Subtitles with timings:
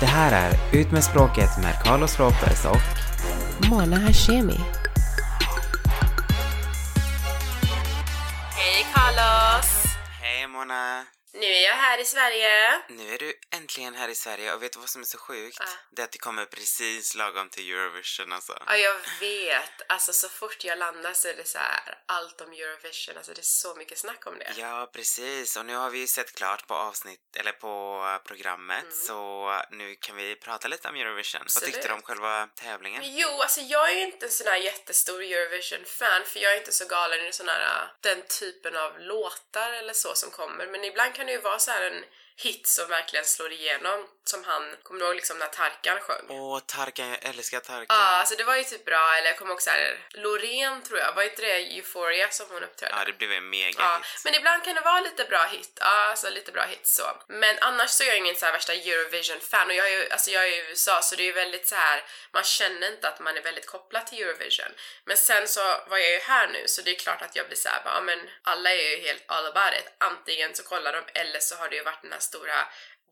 [0.00, 2.84] Det här är Ut med språket med Carlos Ropez och
[3.70, 4.60] Mona Hashemi.
[8.56, 9.68] Hej Carlos!
[10.20, 11.04] Hej Mona!
[11.40, 12.52] Nu är jag här i Sverige.
[12.88, 15.56] Nu är du äntligen här i Sverige och vet du vad som är så sjukt?
[15.60, 15.66] Ja.
[15.90, 18.62] Det är att det kommer precis lagom till Eurovision alltså.
[18.66, 19.82] Ja, jag vet.
[19.88, 23.16] Alltså så fort jag landar så är det så här allt om Eurovision.
[23.16, 24.52] Alltså det är så mycket snack om det.
[24.56, 25.56] Ja, precis.
[25.56, 30.16] Och nu har vi ju sett klart på avsnitt, eller på programmet, så nu kan
[30.16, 31.40] vi prata lite om Eurovision.
[31.54, 32.04] Vad tyckte du om Absolut.
[32.04, 33.02] själva tävlingen?
[33.04, 36.72] Jo, alltså jag är ju inte en sån här jättestor Eurovision-fan för jag är inte
[36.72, 40.66] så galen i sån här, äh, den typen av låtar eller så som kommer.
[40.66, 42.04] Men ibland kan det ju vara så här en
[42.42, 44.06] hit som verkligen slår igenom.
[44.24, 46.26] Som han, kommer du ihåg liksom när Tarkan sjöng?
[46.28, 47.86] Åh, Tarkan, jag älskar Tarkan.
[47.88, 51.12] Ja, alltså det var ju typ bra, eller jag kommer också såhär, Loreen tror jag,
[51.14, 52.94] var inte det Euphoria som hon uppträdde?
[52.98, 54.22] Ja, det blev en mega Ja, hit.
[54.24, 57.02] men ibland kan det vara lite bra hit, ja, alltså lite bra hit så.
[57.28, 60.30] Men annars så är jag ingen så här värsta Eurovision-fan och jag är ju, alltså
[60.30, 62.04] jag är i USA så det är ju väldigt så här.
[62.32, 64.72] man känner inte att man är väldigt kopplad till Eurovision.
[65.04, 67.56] Men sen så var jag ju här nu så det är klart att jag blir
[67.56, 69.86] så här, bara, ja men alla är ju helt all about it.
[69.98, 72.60] Antingen så kollar de eller så har det ju varit den här stora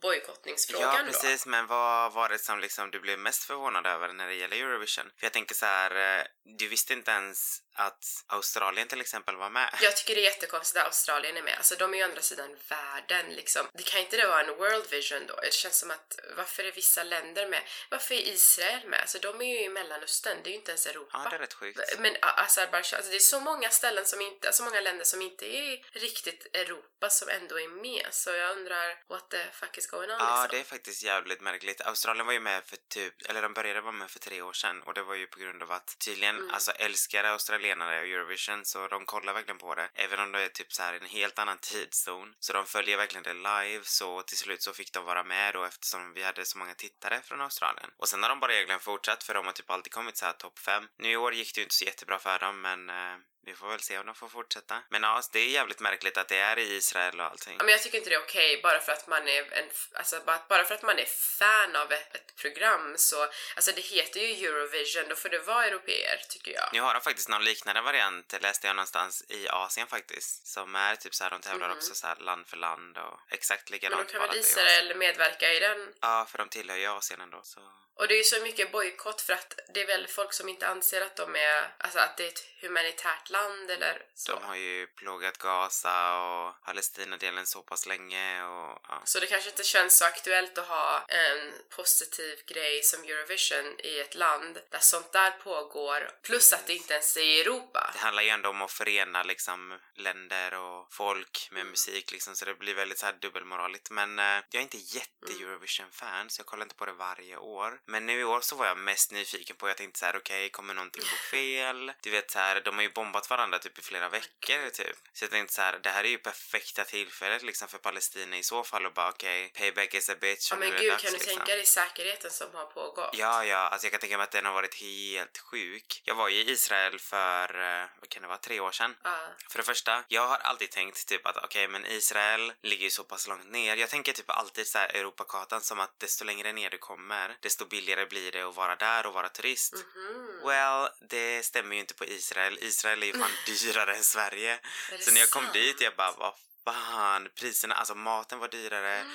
[0.01, 1.13] bojkottningsfrågan Ja, då.
[1.13, 1.47] precis.
[1.47, 5.05] Men vad var det som liksom du blev mest förvånad över när det gäller Eurovision?
[5.19, 6.25] För jag tänker så här, eh,
[6.59, 9.75] du visste inte ens att Australien till exempel var med.
[9.83, 11.55] Jag tycker det är jättekonstigt att Australien är med.
[11.57, 13.67] Alltså de är ju andra sidan världen liksom.
[13.75, 15.37] Det kan inte det vara en World Vision då?
[15.43, 17.63] Det känns som att varför är vissa länder med?
[17.91, 19.01] Varför är Israel med?
[19.01, 21.21] Alltså de är ju i Mellanöstern, det är ju inte ens Europa.
[21.25, 21.81] Ja, det är rätt sjukt.
[21.99, 25.23] Men A- Azerbaijan, alltså det är så många ställen som inte, så många länder som
[25.23, 28.07] inte är riktigt Europa som ändå är med.
[28.11, 30.47] Så jag undrar what the fuck is on Ja, liksom.
[30.51, 31.81] det är faktiskt jävligt märkligt.
[31.81, 34.83] Australien var ju med för typ, eller de började vara med för tre år sedan
[34.83, 36.51] och det var ju på grund av att tydligen, Mm.
[36.55, 39.91] alltså älskar australienare Eurovision så de kollar verkligen på det.
[39.95, 42.35] Även om det är typ så här en helt annan tidszon.
[42.41, 45.65] Så de följer verkligen det live så till slut så fick de vara med då
[45.65, 47.91] eftersom vi hade så många tittare från Australien.
[47.97, 50.33] Och sen har de bara egentligen fortsatt för de har typ alltid kommit så här
[50.33, 50.89] topp fem.
[50.99, 53.17] Nu i år gick det ju inte så jättebra för dem men eh,
[53.49, 54.83] vi får väl se om de får fortsätta.
[54.89, 57.57] Men ja, det är jävligt märkligt att det är i Israel och allting.
[57.59, 60.21] Ja, men jag tycker inte det är okej bara för att man är en, alltså
[60.49, 61.05] bara, för att man är
[61.39, 65.65] fan av ett, ett program så, alltså det heter ju Eurovision, då får det vara
[65.67, 66.69] europeer tycker jag.
[66.73, 70.47] Nu har de faktiskt någon liknande variant, läste jag någonstans, i Asien faktiskt.
[70.47, 73.71] Som är typ så här, de tävlar också så här land för land och exakt
[73.71, 73.79] Mhm.
[73.81, 74.39] Men likadant då kan väl.
[74.39, 75.95] Israel medverka i den?
[76.01, 77.61] Ja, för de tillhör ju Asien ändå så...
[77.99, 80.69] Och det är ju så mycket bojkott för att det är väl folk som inte
[80.69, 84.33] anser att de är, alltså att det är ett humanitärt land eller så.
[84.33, 89.03] De har ju plågat Gaza och Palestinadelen så pass länge och ja.
[89.05, 93.99] Så det kanske inte känns så aktuellt att ha en positiv grej som Eurovision i
[94.01, 97.91] ett land där sånt där pågår, plus att det inte ens är i Europa.
[97.93, 101.63] Det handlar ju ändå om att förena liksom länder och folk Mm.
[101.65, 103.91] med musik liksom så det blir väldigt så här dubbelmoraligt.
[103.91, 105.43] Men eh, jag är inte jätte Mm.
[105.43, 107.81] Eurovision-fan så jag kollar inte på det varje år.
[107.91, 110.49] Men nu i år så var jag mest nyfiken på, jag tänkte så här: okej,
[110.51, 111.93] kommer någonting gå fel?
[112.03, 114.97] Du vet så här, de har ju bombat varandra typ i flera veckor typ.
[115.13, 118.43] Så jag tänkte så här, det här är ju perfekta tillfället liksom för Palestina i
[118.43, 120.51] så fall och bara okej, payback is a bitch.
[120.51, 121.37] Ja men gud, dags, kan du liksom.
[121.37, 123.11] tänka dig säkerheten som har pågått?
[123.13, 126.03] Ja, ja, alltså jag kan tänka mig att den har varit helt sjuk.
[126.05, 128.97] Jag var ju i Israel för, eh, vad kan det vara, tre år sedan.
[129.03, 129.19] Ja.
[129.51, 133.05] För det första, jag har alltid tänkt typ att okej, men Israel ligger ju så
[133.05, 133.77] pass långt ner.
[133.77, 137.67] Jag tänker typ alltid så här Europakartan som att desto längre ner du kommer, desto
[137.79, 139.73] billigare blir det att vara där och vara turist.
[139.75, 140.41] Mhm.
[140.47, 142.59] Well, det stämmer ju inte på Israel.
[142.61, 144.59] Israel är ju fan dyrare än Sverige.
[145.01, 145.53] Så när jag kom sant?
[145.55, 146.35] dit, jag bara, vad
[146.65, 149.11] fan, priserna, alltså maten var dyrare, Mm.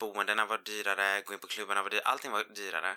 [0.00, 2.96] boendena var dyrare, gå in på klubbarna var dyrare, allting var dyrare.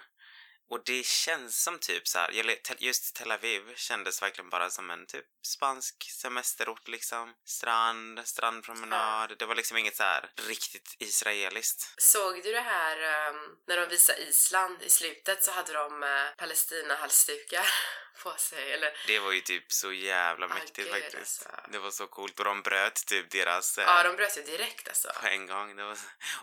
[0.72, 5.06] Och det känns som typ så här, just Tel Aviv kändes verkligen bara som en
[5.06, 7.34] typ spansk semesterort liksom.
[7.46, 11.94] Strand, strandpromenad, det var liksom inget så här riktigt israeliskt.
[11.98, 13.36] Såg du det här ehm,
[13.68, 17.66] när de visade Island i slutet så hade de uh, Palestina-halsdukar
[18.24, 21.16] på sig eller Det var ju typ så jävla Ah, mäktigt gud, faktiskt.
[21.48, 21.72] alltså.
[21.72, 24.88] Det var så coolt och de bröt typ deras eh, ja de bröt ju direkt
[24.88, 25.12] alltså.
[25.22, 25.76] på en gång.
[25.76, 25.98] Det var...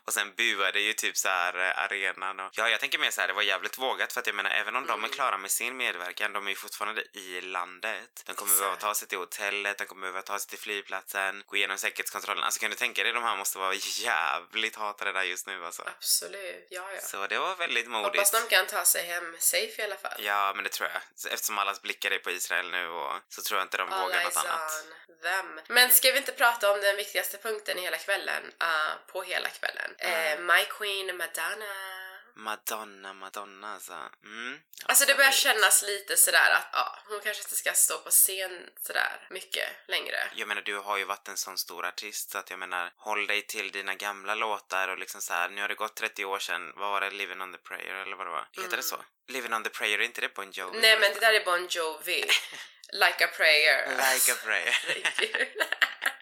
[0.04, 2.50] Och sen buade ju typ så här eh, arenan och...
[2.54, 4.76] Ja, jag tänker mer så här, det var jävligt vågat för att jag menar även
[4.76, 5.10] om de Mm.
[5.10, 8.22] är klara med sin medverkan, de är ju fortfarande i landet.
[8.26, 8.58] De kommer Exakt.
[8.60, 12.44] behöva ta sig till hotellet, de kommer behöva ta sig till flygplatsen, gå igenom säkerhetskontrollen.
[12.44, 15.82] Alltså kan du tänka dig, de här måste vara jävligt hatade där just nu alltså.
[15.86, 17.00] Absolut, ja ja.
[17.00, 18.16] Så det var väldigt modigt.
[18.16, 20.24] Hoppas de kan ta sig hem safe i alla fall.
[20.24, 21.02] Ja, men det tror jag.
[21.16, 24.02] Så Eftersom allas blickar är på Israel nu och så tror jag inte de All
[24.02, 24.84] vågar något annat.
[25.22, 25.60] them.
[25.68, 28.42] Men ska vi inte prata om den viktigaste punkten i hela kvällen?
[28.62, 29.90] Uh, på hela kvällen.
[29.98, 32.07] Eh, My Queen Madonna.
[32.38, 33.92] Madonna, Madonna alltså.
[34.24, 38.10] Mm, Alltså det börjar kännas lite sådär att ja, hon kanske inte ska stå på
[38.10, 40.16] scen sådär mycket längre.
[40.34, 43.26] Jag menar, du har ju varit en sån stor artist så att jag menar, håll
[43.26, 45.48] dig till dina gamla låtar och liksom så här.
[45.48, 48.16] nu har det gått 30 år sedan, vad var det, Living on the Prayer eller
[48.16, 48.48] vad det var?
[48.52, 49.04] Heter det så?
[49.28, 50.70] Living on the Prayer, är inte det Bon Jovi?
[50.70, 50.80] Mm.
[50.80, 52.24] Nej men det där är Bon Jovi.
[52.92, 53.88] like a prayer.
[53.88, 54.74] Like a Prayer.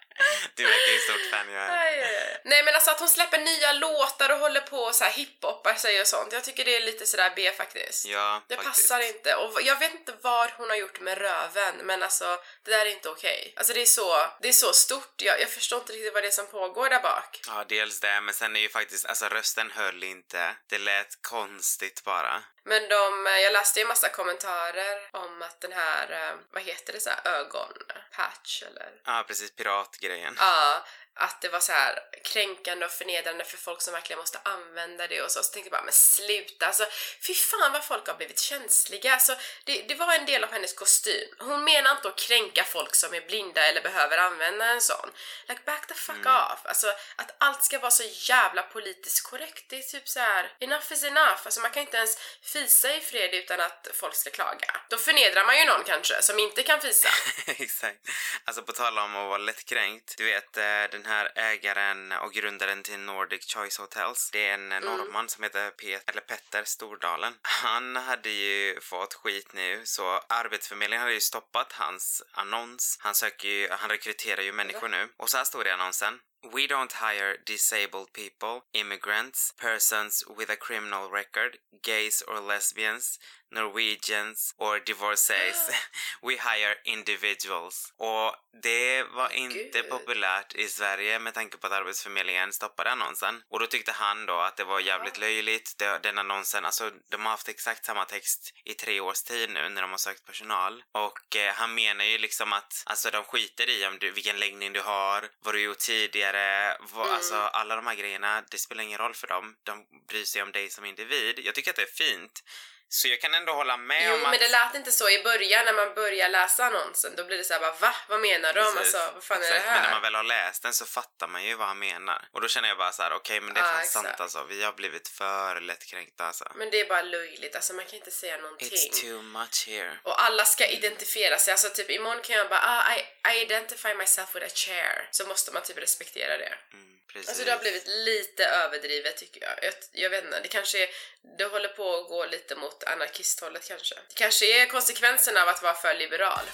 [0.55, 2.37] Du verkar ju stort fan jag är.
[2.43, 5.73] Nej men alltså att hon släpper nya låtar och håller på och så här hiphoppar
[5.73, 6.33] sig och sånt.
[6.33, 8.05] Jag tycker det är lite sådär B faktiskt.
[8.05, 8.89] Ja, Det faktiskt.
[8.89, 9.35] passar inte.
[9.35, 12.89] Och jag vet inte vad hon har gjort med röven, men alltså det där är
[12.91, 13.53] inte okej.
[13.55, 15.21] Alltså det är så, det är så stort.
[15.21, 17.41] Jag, jag förstår inte riktigt vad det är som pågår där bak.
[17.47, 20.55] Ja, dels det, men sen är ju faktiskt, alltså rösten höll inte.
[20.69, 22.43] Det lät konstigt bara.
[22.67, 26.99] Men de, jag läste ju massa kommentarer om att den här, eh, vad heter det,
[26.99, 28.89] så här ögonpatch eller?
[29.05, 30.35] Ja, precis, piratgrejen.
[30.39, 30.85] Ja,
[31.17, 35.21] att det var så här kränkande och förnedrande för folk som verkligen måste använda det
[35.21, 35.43] och så.
[35.43, 36.67] Så tänkte jag bara, men sluta!
[36.67, 36.85] Alltså,
[37.27, 39.13] fy fan vad folk har blivit känsliga.
[39.13, 41.29] Alltså, det, det var en del av hennes kostym.
[41.39, 45.09] Hon menar inte att kränka folk som är blinda eller behöver använda en sån.
[45.47, 46.59] Like, back the fuck off!
[46.63, 49.65] Alltså, att allt ska vara så jävla politiskt korrekt.
[49.69, 51.41] Det är typ så här, enough is enough.
[51.43, 54.81] Alltså, man kan inte ens fisa i fred utan att folk ska klaga.
[54.89, 57.09] Då förnedrar man ju någon kanske, som inte kan fisa.
[57.45, 57.99] Exakt.
[58.43, 60.17] Alltså på tal om att vara lättkränkt.
[60.17, 64.29] Du vet eh, den här ägaren och grundaren till Nordic Choice Hotels.
[64.31, 64.83] Det är en mm.
[64.83, 67.33] norrman som heter Pet eller Petter Stordalen.
[67.41, 72.97] Han hade ju fått skit nu så Arbetsförmedlingen hade ju stoppat hans annons.
[73.01, 75.09] Han söker ju, han rekryterar ju människor nu.
[75.17, 76.19] Och så här står det i annonsen.
[76.53, 83.19] We don't hire disabled people, immigrants, persons with a criminal record, gays or lesbians,
[83.51, 85.69] Norwegians or divorcees.
[86.21, 87.93] We hire individuals.
[87.97, 89.89] Och det var inte Gud.
[89.89, 93.43] populärt i Sverige med tanke på att Arbetsförmedlingen stoppade annonsen.
[93.49, 95.77] Och då tyckte han då att det var jävligt löjligt.
[95.77, 99.69] Det, den annonsen, alltså de har haft exakt samma text i tre års tid nu
[99.69, 100.83] när de har sökt personal.
[100.91, 104.73] Och eh, han menar ju liksom att alltså de skiter i om du, vilken läggning
[104.73, 106.36] du har, vad du gjort tidigare,
[106.79, 109.55] vad, alltså alla de här grejerna, det spelar ingen roll för dem.
[109.63, 111.39] De bryr sig om dig som individ.
[111.43, 112.43] Jag tycker att det är fint.
[112.89, 114.31] Så jag kan ändå hålla med Jo, om att...
[114.31, 117.15] men det lät inte så i början när man börjar läsa annonsen.
[117.15, 117.95] Då blir det så här bara va?
[118.09, 118.61] Vad menar de?
[118.63, 118.95] Precis.
[118.95, 119.91] Alltså, vad fan är Exakt, det Men när här?
[119.91, 122.27] man väl har läst den så fattar man ju vad han menar.
[122.31, 123.93] Och då känner jag bara så här: okej men det är Ja, fan exakt.
[124.05, 124.43] sant alltså.
[124.43, 126.51] Vi har blivit för lättkränkta alltså.
[126.55, 128.67] Men det är bara löjligt, alltså man kan inte säga någonting.
[128.67, 129.97] It's too much here.
[130.03, 132.99] Och alla ska identifiera sig, alltså typ imorgon kan jag bara ah, I,
[133.33, 135.07] I identify myself with a chair.
[135.11, 136.53] Så måste man typ respektera det.
[136.73, 137.29] Mm, precis.
[137.29, 139.63] Alltså det har blivit lite överdrivet tycker jag.
[139.63, 139.73] jag.
[139.91, 140.89] Jag vet inte, det kanske är,
[141.37, 143.95] det håller på att gå lite mot anarkisthållet kanske.
[143.95, 146.45] Det kanske är konsekvenserna av att vara för liberal.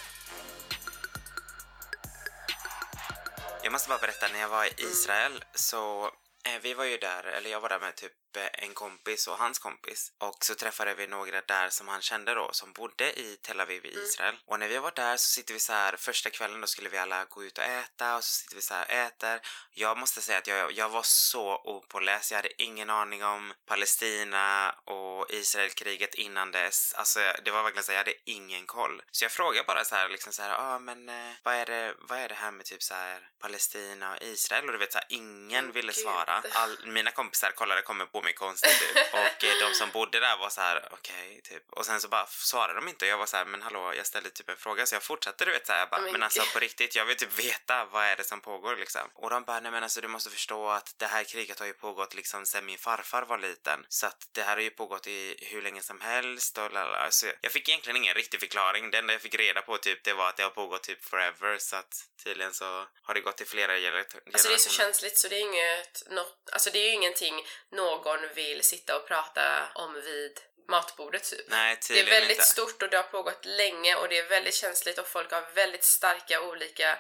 [3.64, 6.06] Jag måste bara berätta, när jag var i Israel så
[6.46, 9.60] eh, vi var ju där, eller jag var där med typ en kompis och hans
[9.60, 10.12] kompis.
[10.18, 13.86] Och så träffade vi några där som han kände då, som bodde i Tel Aviv
[13.86, 14.36] i Israel.
[14.46, 16.98] Och när vi var där så sitter vi så här, första kvällen då skulle vi
[16.98, 19.42] alla gå ut och äta och så sitter vi så här och äter.
[19.72, 24.76] Jag måste säga att jag, jag var så opåläst, jag hade ingen aning om Palestina
[24.86, 26.94] och Israelkriget innan dess.
[26.94, 29.02] Alltså det var verkligen så här, jag hade ingen koll.
[29.12, 31.66] Så jag frågade bara så här, liksom så här, ja ah, men eh, vad är
[31.66, 34.66] det, vad är det här med typ så här Palestina och Israel?
[34.66, 36.44] Och du vet så här, ingen Åh, ville svara.
[36.52, 39.14] All, mina kompisar kollade, kommer på mig konstigt typ.
[39.14, 41.64] Och eh, de som bodde där var så här, okej, typ.
[41.72, 44.06] Och sen så bara svarade de inte och jag var så här, men hallå, jag
[44.06, 46.24] ställde typ en fråga så jag fortsatte, du vet så här, jag bara, Men men
[46.24, 49.10] alltså på riktigt, jag vill typ veta vad är det som pågår liksom.
[49.14, 51.74] Och de bara, nej men alltså du måste förstå att det här kriget har ju
[51.74, 53.86] pågått liksom sen min farfar var liten.
[53.90, 56.98] Så att det här har ju pågått i hur länge som helst och lalala.
[56.98, 58.92] Alltså, jag fick egentligen ingen riktig förklaring.
[58.92, 61.58] Det enda jag fick reda på typ det var att det har pågått typ forever
[61.58, 64.34] så att tydligen så har det gått i flera gener- generationer.
[64.34, 67.46] Alltså det är så känsligt så det är inget, något, alltså det är ju ingenting
[67.72, 70.40] någon vill sitta och prata om vid
[70.70, 71.46] matbordet typ.
[71.48, 72.44] Nej, Det är väldigt inte.
[72.44, 75.84] stort och det har pågått länge och det är väldigt känsligt och folk har väldigt
[75.84, 77.00] starka olika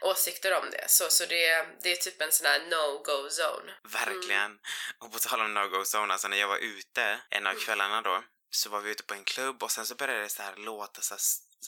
[0.00, 0.90] åsikter om det.
[0.90, 3.72] Så, så det, det är typ en sån här no-go zone.
[3.82, 4.58] Verkligen.
[4.98, 8.22] Och på tal om no-go zone, alltså när jag var ute en av kvällarna då
[8.50, 11.00] så var vi ute på en klubb och sen så började det så här låta
[11.00, 11.20] så här,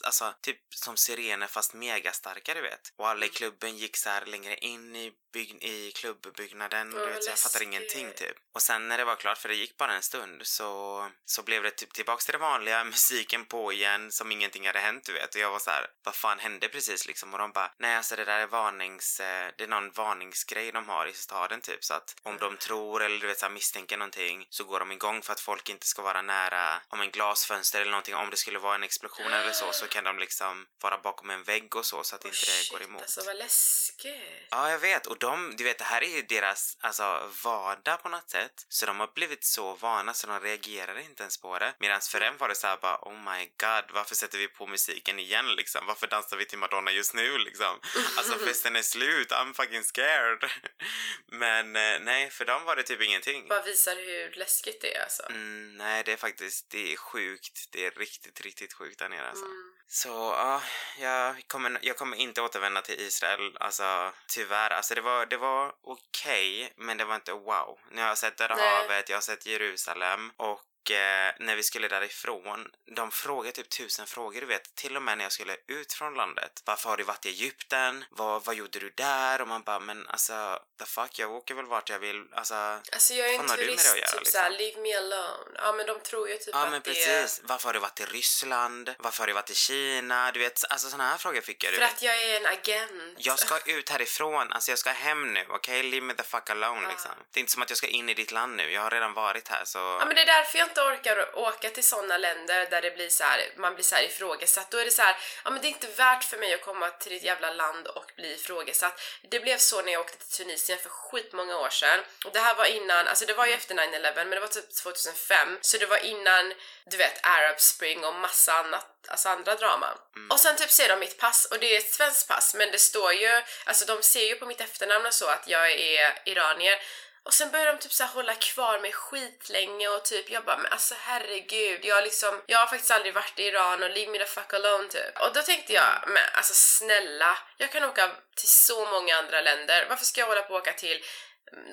[0.03, 2.93] Alltså typ som sirener fast megastarka du vet.
[2.97, 6.89] Och alla i klubben gick så här längre in i, bygg- i klubbbyggnaden.
[6.91, 8.37] Du vet, så jag fattar ingenting typ.
[8.53, 11.63] Och sen när det var klart, för det gick bara en stund, så, så blev
[11.63, 15.35] det typ tillbaks till det vanliga, musiken på igen, som ingenting hade hänt du vet.
[15.35, 17.33] Och jag var så här, vad fan hände precis liksom?
[17.33, 20.89] Och de bara, nej alltså det där är varnings, eh, det är någon varningsgrej de
[20.89, 21.83] har i staden typ.
[21.83, 24.91] Så att om de tror eller du vet så här, misstänker någonting så går de
[24.91, 28.15] igång för att folk inte ska vara nära om en glasfönster eller någonting.
[28.15, 31.29] Om det skulle vara en explosion eller så, så så kan de liksom vara bakom
[31.29, 33.01] en vägg och så så att Oh, inte det shit, går emot.
[33.01, 34.47] Alltså vad läskigt.
[34.49, 35.07] Ja, jag vet.
[35.07, 38.65] Och de, du vet, det här är ju deras alltså, vardag på något sätt.
[38.69, 41.73] Så de har blivit så vana så de reagerar inte ens på det.
[41.79, 44.67] Medan för dem var det så här bara, oh my god, varför sätter vi på
[44.67, 45.85] musiken igen liksom?
[45.85, 47.79] Varför dansar vi till Madonna just nu liksom?
[48.17, 50.51] Alltså festen är slut, I'm fucking scared.
[51.31, 53.47] Men eh, nej, för dem var det typ ingenting.
[53.47, 55.23] Bara visar hur läskigt det är alltså.
[55.29, 57.65] Mm, nej, det är faktiskt, det är sjukt.
[57.71, 59.45] Det är riktigt, riktigt sjukt där nere alltså.
[59.45, 59.74] Mm.
[59.87, 60.61] Så ja,
[60.99, 64.69] jag kommer, jag kommer inte återvända till Israel, alltså tyvärr.
[64.69, 67.79] Alltså det var, det var okej, men det var inte wow.
[67.91, 70.61] Nu har jag sett Döda havet, jag har sett Jerusalem och
[70.91, 75.17] eh, när vi skulle därifrån, de frågade typ tusen frågor, du vet, till och med
[75.17, 76.61] när jag skulle ut från landet.
[76.65, 78.05] Varför har du varit i Egypten?
[78.09, 79.41] Vad, vad gjorde du där?
[79.41, 82.53] Och man bara, men alltså, the fuck, jag åker väl vart jag vill, alltså.
[82.55, 84.25] Alltså jag är en turist, göra, typ liksom?
[84.25, 85.51] såhär, leave me alone.
[85.55, 87.41] Ja men de tror ju typ Ja att men precis.
[87.43, 88.95] Varför har du varit i Ryssland?
[88.99, 90.31] Varför har du varit i Kina?
[90.31, 91.67] Du vet, alltså såna här frågor fick jag.
[91.67, 91.95] är Du för vet.
[91.95, 93.13] att jag är en agent.
[93.17, 95.83] Jag ska ut härifrån, alltså jag ska hem nu, okej?
[95.83, 96.89] Leave me the fuck alone Ja.
[96.89, 97.11] liksom.
[97.31, 99.13] Det är inte som att jag ska in i ditt land nu, jag har redan
[99.13, 99.77] varit här så...
[99.79, 103.09] Ja men det är därför jag inte orkar åka till såna länder där det blir
[103.09, 104.71] så här, man blir så här ifrågasatt.
[104.71, 106.89] Då är det så här, ja men det är inte värt för mig att komma
[106.89, 109.01] till ditt jävla land och bli ifrågasatt.
[109.29, 111.99] Det blev så när jag åkte till Tunisien för skitmånga år sedan.
[112.25, 114.75] Och det här var innan, alltså det var ju efter 9-11 men det var typ
[114.75, 115.57] 2005.
[115.61, 116.53] Så det var innan,
[116.85, 119.97] du vet, Arab Spring och massa annat, alltså andra drama.
[120.29, 122.79] Och sen typ ser de mitt pass och det är ett svenskt pass men det
[122.79, 126.81] står ju, alltså de ser ju på mitt efternamn och så att jag är iranier.
[127.25, 130.57] Och sen började de typ så här hålla kvar mig skitlänge och typ jag bara
[130.57, 134.17] men alltså herregud, jag liksom, jag har faktiskt aldrig varit i Iran och leave me
[134.17, 135.21] the fuck alone typ.
[135.21, 139.85] Och då tänkte jag, men alltså snälla, jag kan åka till så många andra länder,
[139.89, 141.03] varför ska jag hålla på och åka till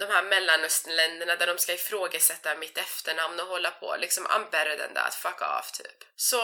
[0.01, 4.77] de här mellanösternländerna där de ska ifrågasätta mitt efternamn och hålla på liksom I'm better
[4.77, 6.05] than that, fuck off typ.
[6.17, 6.37] Så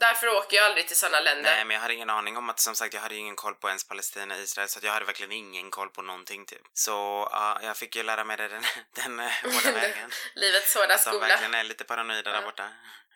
[0.00, 1.42] därför åker jag aldrig till såna länder.
[1.50, 3.54] Nej men jag hade ingen aning om att, som sagt jag hade ju ingen koll
[3.54, 6.62] på ens Palestina, Israel så jag hade verkligen ingen koll på någonting typ.
[6.72, 8.62] Så ja, jag fick ju lära mig det den,
[8.94, 10.10] den eh, hårda vägen.
[10.34, 11.26] Livets hårda Som skola.
[11.28, 12.68] verkligen är lite paranoida där borta.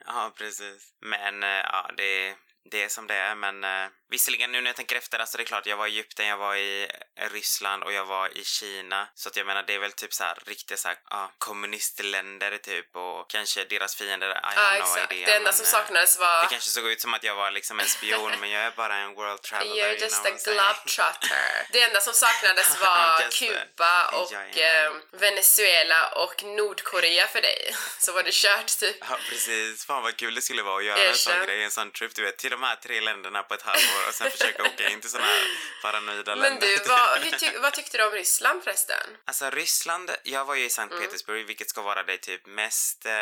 [0.07, 0.93] Ja, precis.
[1.00, 3.35] Men eh, ja, det, det är som det är.
[3.35, 5.90] Men eh, visserligen nu när jag tänker efter, alltså det är klart, jag var i
[5.90, 9.09] Egypten, jag var i Ryssland och jag var i Kina.
[9.14, 12.59] Så att jag menar, det är väl typ så här riktiga så här, ja, kommunistländer
[12.59, 15.26] typ och kanske deras fiender, I have no exakt, idea.
[15.26, 17.81] det enda som eh, saknades var Det kanske såg ut som att jag var liksom
[17.81, 19.75] en spion, men jag är bara en world traveler.
[19.75, 21.67] You're you just know a globetrotter.
[21.73, 23.31] Det enda som saknades var.
[23.31, 27.75] Kuba och eh, Venezuela och Nordkorea för dig.
[27.99, 28.97] Så var det kört typ.
[29.00, 31.90] Ja precis, fan vad kul det skulle vara att göra en sån grej, en sån
[31.90, 34.88] trip du vet, till de här tre länderna på ett halvår och sen försöka åka
[34.88, 35.42] in till såna här
[35.83, 36.66] paranoida Men länder.
[36.66, 39.16] du, vad, ty- vad tyckte du om Ryssland förresten?
[39.25, 41.04] Alltså Ryssland, jag var ju i Sankt Mm.
[41.04, 43.12] Petersburg vilket ska vara det typ mest eh,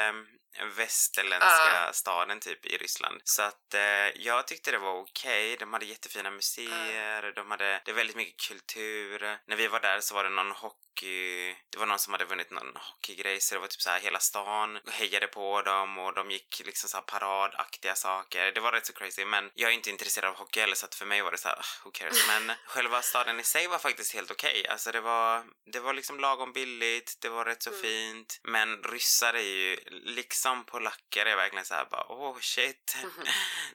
[0.64, 1.92] västerländska Ja.
[1.92, 3.20] staden typ i Ryssland.
[3.24, 3.80] Så att eh,
[4.16, 5.56] jag tyckte det var okej.
[5.56, 9.38] De hade jättefina museer, de hade, det är väldigt mycket kultur.
[9.46, 12.50] När vi var där så var det någon hockey, det var någon som hade vunnit
[12.50, 16.30] någon hockeygrej så det var typ så här hela stan hejade på dem och de
[16.30, 18.52] gick liksom så här paradaktiga saker.
[18.52, 20.94] Det var rätt så crazy men jag är inte intresserad av hockey heller så att
[20.94, 22.26] för mig var det så här, "Ah, who cares.
[22.28, 24.66] Men själva staden i sig var faktiskt helt okej.
[24.68, 28.40] Alltså det var, det var liksom lagom billigt, det var rätt så fint.
[28.42, 32.96] Men ryssar är ju, liksom polacker är verkligen så här bara, oh shit.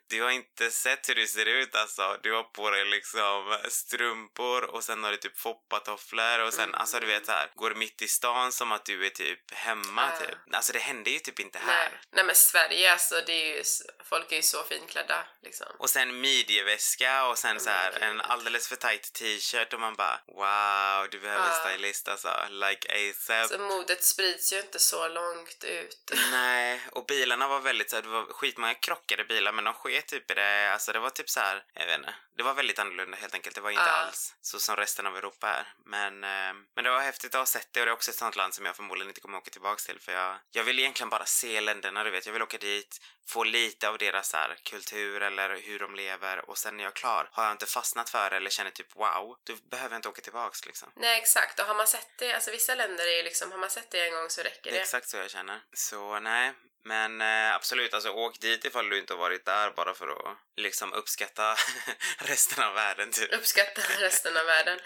[0.10, 2.18] Du har inte sett hur du ser ut alltså.
[2.24, 7.00] Du har på dig liksom strumpor och sen har du typ foppatofflor och sen, alltså
[7.00, 10.26] du vet så här, går mitt i stan som att du är typ hemma Ja.
[10.26, 10.38] typ.
[10.52, 11.90] Alltså det händer ju typ inte här.
[11.90, 12.00] Nej.
[12.12, 13.64] Nej men Sverige alltså, det är ju,
[14.04, 15.68] folk är ju så finklädda liksom.
[15.80, 18.04] Och sen midjeväska och sen så här gud.
[18.04, 21.54] en alldeles för tight t-shirt och man bara wow, du behöver Ja.
[21.70, 22.34] stylist alltså.
[22.50, 23.50] Like ASAP.
[23.50, 26.12] Så modet sprids ju inte så långt ut.
[26.32, 26.53] Nej,
[26.92, 30.32] och bilarna var väldigt så här, det var skitmånga krockade bilar men de sket typ
[30.32, 33.18] i det, alltså det var typ så här, jag vet inte, det var väldigt annorlunda
[33.18, 33.92] helt enkelt, det var inte Ja.
[34.06, 35.74] alls så som resten av Europa är.
[35.86, 38.18] Men, eh, men det var häftigt att ha sett det och det är också ett
[38.18, 41.10] sånt land som jag förmodligen inte kommer åka tillbaks till för jag, jag vill egentligen
[41.10, 45.22] bara se länderna, du vet, jag vill åka dit, få lite av deras här, kultur
[45.22, 48.30] eller hur de lever och sen när jag är klar, har jag inte fastnat för
[48.30, 50.92] det eller känner typ wow, då behöver jag inte åka tillbaks liksom.
[50.96, 53.70] Nej exakt, och har man sett det, alltså vissa länder är ju liksom, har man
[53.70, 54.78] sett det en gång så räcker Det det.
[54.78, 55.62] är exakt så jag känner.
[55.74, 56.43] Så nej,
[56.86, 60.38] men eh, absolut, alltså åk dit ifall du inte har varit där bara för att
[60.58, 61.56] liksom uppskatta
[62.18, 63.34] resten av världen typ.
[63.34, 64.80] uppskatta resten av världen.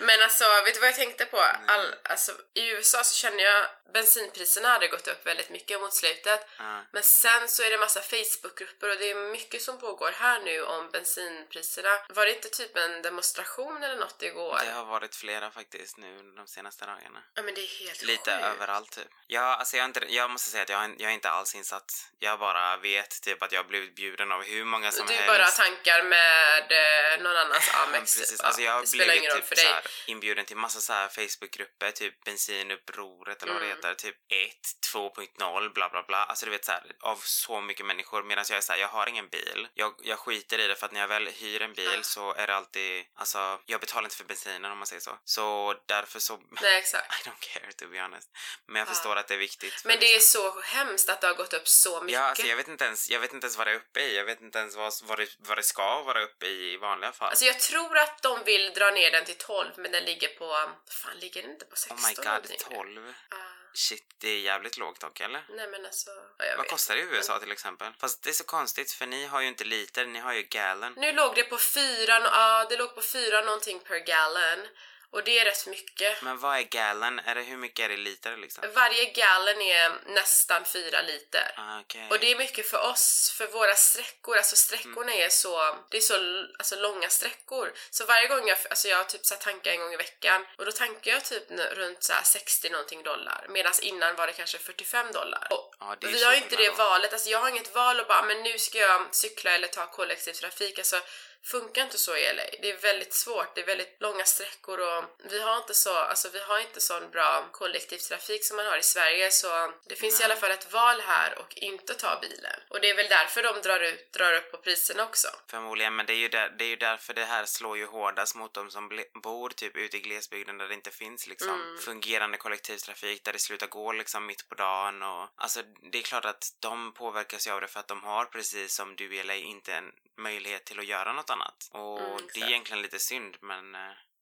[0.00, 1.38] Men alltså, vet du vad jag tänkte på?
[1.66, 6.46] All, alltså, I USA så känner jag bensinpriserna hade gått upp väldigt mycket mot slutet.
[6.58, 6.80] Ja.
[6.92, 10.62] Men sen så är det massa Facebookgrupper och det är mycket som pågår här nu
[10.62, 11.98] om bensinpriserna.
[12.08, 14.60] Var det inte typ en demonstration eller något igår?
[14.64, 17.22] Det har varit flera faktiskt nu de senaste dagarna.
[17.34, 18.44] Ja men det är helt Lite sjukt.
[18.44, 19.08] överallt typ.
[19.26, 21.92] Ja, alltså jag, inte, jag måste säga att jag, har- jag är inte alls insatt.
[22.18, 25.26] Jag bara vet typ att jag har blivit bjuden av hur många som du helst.
[25.28, 28.16] bara tankar med eh, någon annans Amex.
[28.18, 28.30] precis.
[28.38, 32.24] typ, Alltså jag har blivit typ så här, inbjuden till massa så här Facebookgrupper, typ
[32.24, 33.80] bensinupproret eller vad Mm.
[33.80, 36.24] det heter, typ 1, 2.0, bla bla bla.
[36.24, 38.88] Alltså du vet så här, av så mycket människor medan jag är så här, jag
[38.88, 39.68] har ingen bil.
[39.74, 42.02] Jag, jag skiter i det för att när jag väl hyr en bil Ja.
[42.02, 45.18] så är det alltid, alltså jag betalar inte för bensinen om man säger så.
[45.24, 47.26] Så därför så, Nej, exakt.
[47.26, 48.28] I don't care to be honest.
[48.66, 48.92] Men jag Ja.
[48.94, 49.82] förstår att det är viktigt.
[49.84, 50.38] Men det är vissa.
[50.38, 52.20] så hemskt att det har gått upp så mycket.
[52.20, 54.16] Ja, alltså jag vet inte ens, jag vet inte ens vad det är uppe i.
[54.16, 57.12] Jag vet inte ens vad, vad, det, vad det ska vara uppe i i vanliga
[57.12, 57.28] fall.
[57.28, 60.70] Alltså jag tror att de vill dra ner den till 12 men den ligger på...
[60.90, 61.98] Fan, ligger den inte på 16?
[61.98, 62.58] oh my god, någonting?
[62.70, 63.14] 12?
[63.28, 63.36] Ah,
[63.74, 65.44] Shit, det är jävligt lågt dock, eller?
[65.48, 66.10] nej men alltså...
[66.38, 66.70] Vad vet.
[66.70, 67.92] kostar det i USA till exempel?
[67.98, 70.94] Fast det är så konstigt för ni har ju inte liter, ni har ju gallon.
[70.96, 74.68] Nu låg det på 4, ja det låg på 4 någonting per gallon.
[75.10, 76.22] Och det är rätt mycket.
[76.22, 77.18] Men vad är gallon?
[77.18, 78.64] Är det hur mycket är det i liter liksom?
[78.74, 81.54] Varje gallon är nästan 4 liter.
[81.56, 82.08] Ah, Okej.
[82.10, 86.00] Och det är mycket för oss, för våra sträckor, alltså sträckorna är så, det är
[86.00, 87.72] så alltså, långa sträckor.
[87.90, 90.64] Så varje gång jag, alltså jag typ så här tankar en gång i veckan och
[90.64, 93.46] då tankar jag typ runt så här 60 någonting dollar.
[93.48, 95.48] Medan innan var det kanske 45 dollar.
[95.50, 98.42] Och är vi har inte det valet, alltså jag har inget val och bara men
[98.42, 100.78] nu ska jag cykla eller ta kollektivtrafik.
[100.78, 101.00] Alltså
[101.44, 102.42] funkar inte så i LA.
[102.62, 106.28] Det är väldigt svårt, det är väldigt långa sträckor och vi har inte så, alltså
[106.32, 110.24] vi har inte sån bra kollektivtrafik som man har i Sverige så det finns i
[110.24, 112.60] alla fall ett val här och inte ta bilen.
[112.70, 115.28] Och det är väl därför de drar, ut, drar upp på priserna också.
[115.50, 118.34] Förmodligen, men det är, ju där, det är ju därför det här slår ju hårdast
[118.34, 121.78] mot de som bor typ ute i glesbygden där det inte finns liksom Mm.
[121.78, 126.24] fungerande kollektivtrafik, där det slutar gå liksom mitt på dagen och alltså det är klart
[126.24, 129.34] att de påverkas ju av det för att de har precis som du i LA
[129.34, 131.68] inte en möjlighet till att göra något annat.
[131.72, 133.80] Och Mm, det är egentligen lite synd men eh,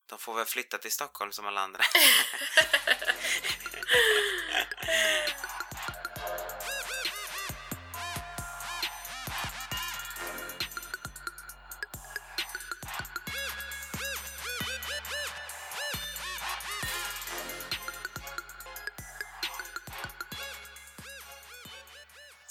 [0.09, 1.85] de får väl flytta till Stockholm som alla andra.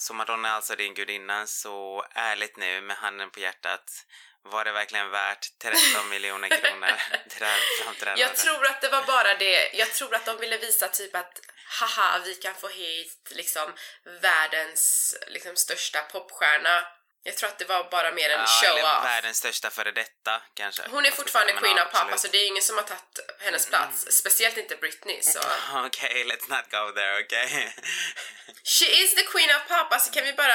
[0.06, 4.06] Så Madonna är alltså din gudinna, så ärligt nu med handen på hjärtat,
[4.46, 6.88] var det verkligen värt 13 miljoner kronor
[7.30, 8.20] framträdandet?
[8.20, 11.42] Jag tror att det var bara det, jag tror att de ville visa typ att
[11.80, 13.74] haha, vi kan få hit liksom
[14.22, 16.84] världens liksom största popstjärna.
[17.28, 19.06] Jag tror att det var bara mer en ja, show eller off.
[19.06, 20.82] världens största före detta kanske.
[20.90, 23.66] Hon är fortfarande säga, Queen of Pop, alltså det är ingen som har tagit hennes
[23.70, 24.06] plats.
[24.12, 25.40] Speciellt inte Britney, så...
[25.86, 27.76] Okej, let's not go there, okej?
[28.64, 30.54] She is the Queen of Pop, alltså kan vi bara...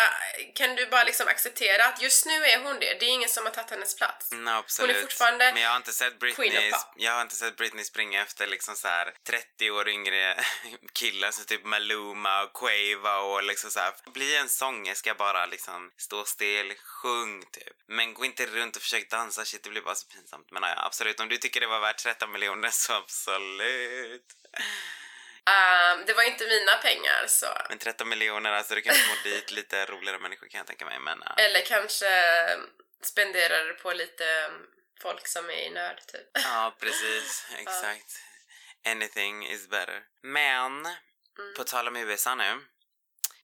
[0.55, 2.97] Kan du bara liksom acceptera att just nu är hon det?
[3.01, 4.33] Det är ingen som har tagit hennes plats.
[4.33, 5.01] No, absolut.
[5.01, 8.77] fortfarande Men jag har inte sett Britney, jag har inte sett Britney springa efter liksom
[8.77, 10.45] så här 30 år yngre
[10.93, 13.95] killar som typ Maluma och Quava och liksom så här.
[14.13, 17.77] Bli en sångerska bara liksom, stå still, sjung typ.
[17.87, 20.51] Men gå inte runt och försök dansa, shit det blir bara så pinsamt.
[20.51, 24.33] Men ja, absolut, om du tycker det var värt 13 miljoner så absolut.
[25.47, 27.47] Ehm, det var inte mina pengar, så...
[27.69, 30.99] Men 13 miljoner, alltså du kan få dit lite roligare människor kan jag tänka mig.
[30.99, 31.35] Men ja.
[31.35, 32.07] Eller kanske
[33.03, 34.51] spenderar det på lite
[35.03, 36.29] folk som är i nöd, typ.
[36.45, 37.47] Ja, precis.
[37.59, 38.13] Exakt.
[38.87, 40.03] Anything is better.
[40.23, 40.89] Men,
[41.39, 41.55] Mm.
[41.55, 42.61] på tal om USA nu.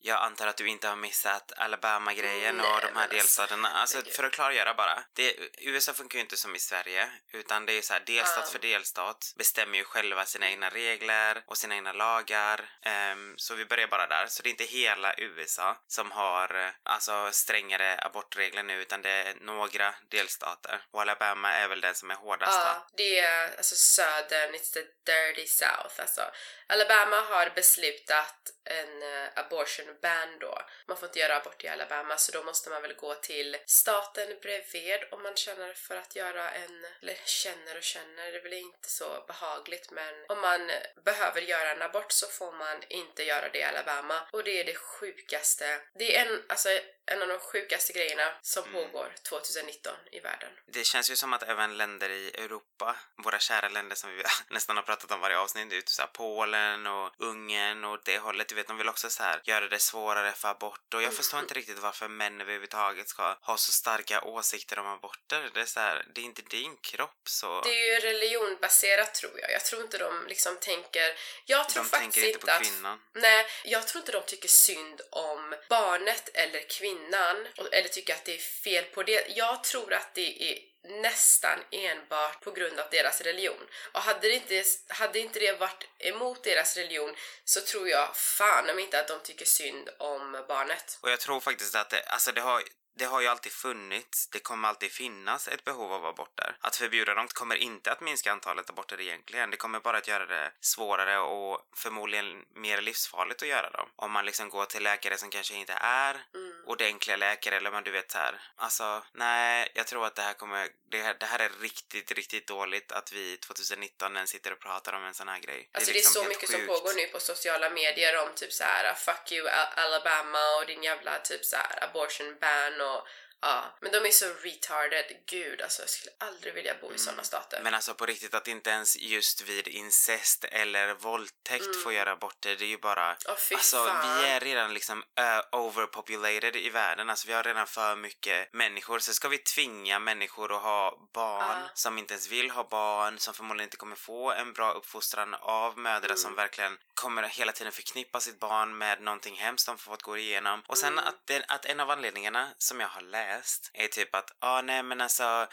[0.01, 3.69] Jag antar att du inte har missat Alabama-grejen och de här alltså, delstaterna.
[3.69, 5.05] Alltså för att klargöra bara.
[5.13, 7.09] Det, USA funkar ju inte som i Sverige.
[7.33, 9.33] Utan det är så här delstat för delstat.
[9.37, 12.71] Bestämmer ju själva sina egna regler och sina egna lagar.
[12.83, 14.27] Ehm, så vi börjar bara där.
[14.27, 19.11] Så det är inte hela USA som har eh, alltså strängare abortregler nu utan det
[19.11, 20.83] är några delstater.
[20.91, 22.59] Och Alabama är väl den som är hårdast?
[22.65, 24.83] Ja, det är alltså södern, it's the
[25.13, 26.01] dirty south.
[26.01, 26.23] Alltså,
[26.69, 30.59] Alabama har beslutat en uh, abortion ban då.
[30.89, 34.29] Man får inte göra abort i Alabama så då måste man väl gå till staten
[34.43, 38.53] bredvid om man känner för att göra en, eller känner och känner, det är väl
[38.53, 40.71] inte så behagligt men om man
[41.05, 44.65] behöver göra en abort så får man inte göra det i Alabama och det är
[44.65, 45.81] det sjukaste.
[45.99, 46.69] Det är en, alltså
[47.07, 48.73] en av de sjukaste grejerna som Mm.
[48.75, 50.51] pågår 2019 i världen.
[50.67, 54.77] Det känns ju som att även länder i Europa, våra kära länder som vi nästan
[54.77, 56.09] har pratat om varje avsnitt, det är ju så här
[56.57, 59.79] Polen och Ungern och det hållet, du vet, de vill också så här göra det
[59.79, 64.21] svårare för abort och jag förstår inte riktigt varför män överhuvudtaget ska ha så starka
[64.21, 65.51] åsikter om aborter.
[65.55, 67.61] Det är så här, det är inte din kropp så...
[67.61, 69.53] Det är ju religionbaserat tror jag.
[69.53, 71.15] Jag tror inte de liksom tänker...
[71.45, 72.63] Jag tror de faktiskt tänker inte på att...
[72.63, 73.01] kvinnan.
[73.15, 78.35] Nej, jag tror inte de tycker synd om barnet eller kvinnan eller tycker att det
[78.35, 79.37] är fel på det.
[79.37, 83.67] Jag tror att det är nästan enbart på grund av deras religion.
[83.93, 88.71] Och hade, det inte, hade inte det varit emot deras religion så tror jag fan
[88.71, 90.99] om inte att de tycker synd om barnet.
[91.01, 92.63] Och jag tror faktiskt att det, alltså det har
[92.99, 96.57] det har ju alltid funnits, det kommer alltid finnas ett behov av aborter.
[96.61, 99.51] Att förbjuda dem kommer inte att minska antalet aborter egentligen.
[99.51, 103.89] Det kommer bara att göra det svårare och förmodligen mer livsfarligt att göra dem.
[103.97, 106.53] Om man liksom går till läkare som kanske inte är Mm.
[106.67, 108.41] ordentliga läkare eller man du vet så här.
[108.57, 112.47] Alltså, nej, jag tror att det här kommer, det här, det här är riktigt, riktigt
[112.47, 115.71] dåligt att vi 2019 ens sitter och pratar om en sån här grej.
[115.73, 116.69] Alltså det är, liksom så helt mycket som sjukt.
[116.73, 120.83] pågår nu på sociala medier om typ så här fuck you Al- Alabama och din
[120.83, 123.03] jävla typ så här abortion ban och sono
[123.41, 123.77] ja.
[123.81, 127.57] Men de är så retarded, gud alltså jag skulle aldrig vilja bo i såna stater.
[127.57, 127.65] Mm.
[127.65, 132.57] Men alltså på riktigt att inte ens just vid incest eller våldtäkt få göra aborter,
[132.57, 133.17] det är ju bara...
[133.29, 134.19] Åh, fy alltså fan.
[134.23, 138.99] vi är redan liksom uh, overpopulated i världen, alltså vi har redan för mycket människor.
[138.99, 141.71] Så ska vi tvinga människor att ha barn Ja.
[141.75, 145.79] som inte ens vill ha barn, som förmodligen inte kommer få en bra uppfostran av
[145.79, 146.17] mödrar Mm.
[146.19, 150.63] som verkligen kommer hela tiden förknippa sitt barn med någonting hemskt de fått gå igenom.
[150.67, 151.05] Och sen Mm.
[151.05, 153.26] att, det, att en av anledningarna som jag har läst
[153.73, 155.49] är typ att, ja ah, nej men alltså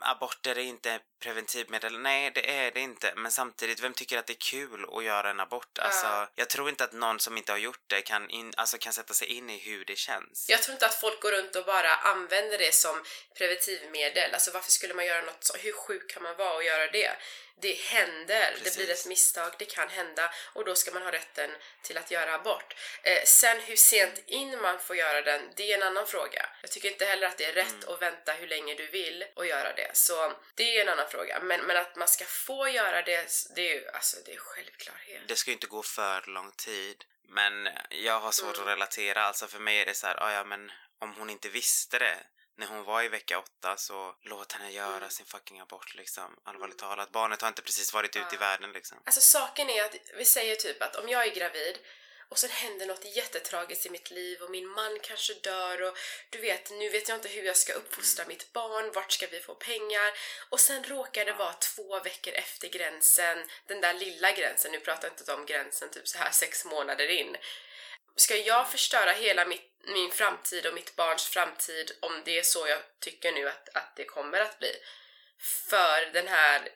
[0.00, 1.98] aborter är inte preventivmedel.
[1.98, 3.12] Nej, det är det inte.
[3.16, 5.78] Men samtidigt, vem tycker att det är kul att göra en abort?
[5.78, 8.92] Alltså, jag tror inte att någon som inte har gjort det kan, in, alltså, kan
[8.92, 10.46] sätta sig in i hur det känns.
[10.48, 13.02] Jag tror inte att folk går runt och bara använder det som
[13.38, 14.34] preventivmedel.
[14.34, 15.56] Alltså varför skulle man göra något så?
[15.56, 17.10] Hur sjuk kan man vara och göra det?
[17.60, 18.76] Det händer, det Precis.
[18.76, 21.50] blir ett misstag, det kan hända och då ska man ha rätten
[21.82, 22.74] till att göra abort.
[23.02, 26.48] Eh, sen hur sent in man får göra den, det är en annan fråga.
[26.62, 27.88] Jag tycker inte heller att det är rätt Mm.
[27.88, 29.90] att vänta hur länge du vill och göra det.
[29.96, 31.40] Så det är en annan fråga.
[31.42, 35.22] Men, men att man ska få göra det, det är ju alltså det är självklarhet.
[35.28, 37.04] Det ska ju inte gå för lång tid.
[37.28, 38.68] Men jag har svårt Mm.
[38.68, 39.22] att relatera.
[39.22, 42.16] Alltså för mig är det så här, "Ah, ja men om hon inte visste det
[42.56, 45.10] när hon var i vecka åtta så låt henne göra Mm.
[45.10, 46.36] sin fucking abort liksom.
[46.44, 47.10] Allvarligt talat.
[47.12, 48.38] Barnet har inte precis varit ute i Ja.
[48.40, 48.98] världen liksom.
[49.04, 51.78] Alltså saken är att vi säger typ att om jag är gravid
[52.28, 55.96] och sen händer något jättetragiskt i mitt liv och min man kanske dör och
[56.30, 58.34] du vet, nu vet jag inte hur jag ska uppfostra Mm.
[58.36, 60.12] mitt barn, vart ska vi få pengar?
[60.48, 65.08] Och sen råkar det vara två veckor efter gränsen, den där lilla gränsen, nu pratar
[65.08, 67.36] jag inte om gränsen typ så här sex månader in.
[68.16, 72.68] Ska jag förstöra hela mitt, min framtid och mitt barns framtid om det är så
[72.68, 74.72] jag tycker nu att, att det kommer att bli?
[75.70, 76.68] För den här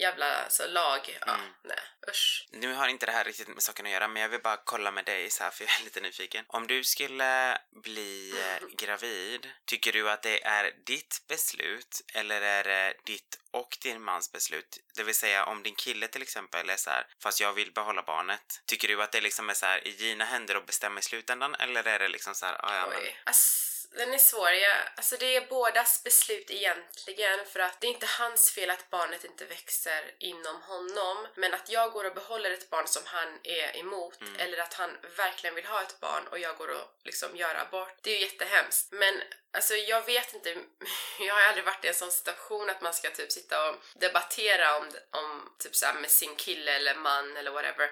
[0.00, 1.18] jävla alltså, lag...
[1.26, 1.50] Ja, Mm.
[1.64, 1.78] nej,
[2.10, 2.46] usch.
[2.50, 4.90] Nu har inte det här riktigt med saken att göra men jag vill bara kolla
[4.90, 6.44] med dig så här för jag är lite nyfiken.
[6.48, 12.64] Om du skulle bli eh, gravid, tycker du att det är ditt beslut eller är
[12.64, 14.78] det ditt och din mans beslut?
[14.94, 18.02] Det vill säga om din kille till exempel är så här, fast jag vill behålla
[18.02, 18.62] barnet.
[18.66, 21.54] Tycker du att det liksom är så här i dina händer att bestämma i slutändan
[21.54, 23.02] eller är det liksom så här, ah, ja men.
[23.24, 24.50] Ass, den är svår.
[24.50, 28.90] Jag, alltså det är bådas beslut egentligen för att det är inte hans fel att
[28.90, 31.26] barnet inte växer inom honom.
[31.34, 34.40] Men att jag går och behåller ett barn som han är emot Mm.
[34.40, 37.94] eller att han verkligen vill ha ett barn och jag går och liksom gör abort.
[38.02, 38.92] Det är ju jättehemskt.
[38.92, 39.22] Men
[39.52, 40.56] alltså jag vet inte,
[41.20, 44.76] jag har aldrig varit i en sån situation att man ska typ sitta och debattera
[44.76, 47.90] om, om typ så med sin kille eller man eller whatever.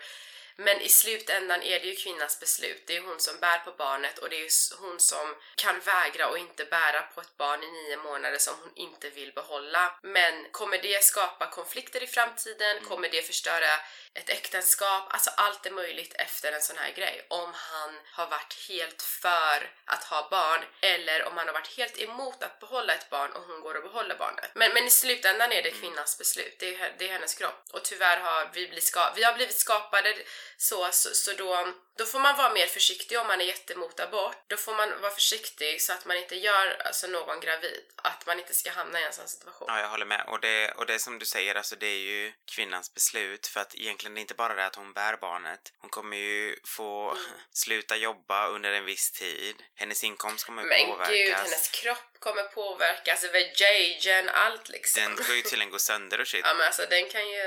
[0.57, 2.83] Men i slutändan är det ju kvinnans beslut.
[2.87, 6.39] Det är hon som bär på barnet och det är hon som kan vägra och
[6.39, 9.99] inte bära på ett barn i nio månader som hon inte vill behålla.
[10.03, 12.85] Men kommer det skapa konflikter i framtiden?
[12.85, 13.69] Kommer det förstöra
[14.15, 15.05] ett äktenskap?
[15.13, 17.27] Alltså allt är möjligt efter en sån här grej.
[17.29, 21.99] Om han har varit helt för att ha barn eller om han har varit helt
[21.99, 24.51] emot att behålla ett barn och hon går och behåller barnet.
[24.55, 26.57] Men, men i slutändan är det kvinnans beslut.
[26.59, 27.65] Det är, det är hennes kropp.
[27.73, 30.15] Och tyvärr har vi blivit, ska- vi har blivit skapade
[30.57, 34.37] så, så, så då, då får man vara mer försiktig om man är jättemot abort.
[34.47, 37.81] Då får man vara försiktig så att man inte gör alltså, någon gravid.
[37.97, 39.69] Att man inte ska hamna i en sån situation.
[39.71, 40.25] Ja, jag håller med.
[40.29, 43.47] Och det, och det som du säger, alltså det är ju kvinnans beslut.
[43.47, 45.73] För att egentligen det är inte bara det att hon bär barnet.
[45.79, 47.25] Hon kommer ju få Mm.
[47.53, 49.63] sluta jobba under en viss tid.
[49.75, 51.09] Hennes inkomst kommer Men påverkas.
[51.15, 55.03] gud, hennes kropp kommer påverkas, vajagen, allt liksom.
[55.03, 56.45] Den kommer ju tydligen gå sönder och shit.
[56.45, 57.45] Ja men alltså den kan ju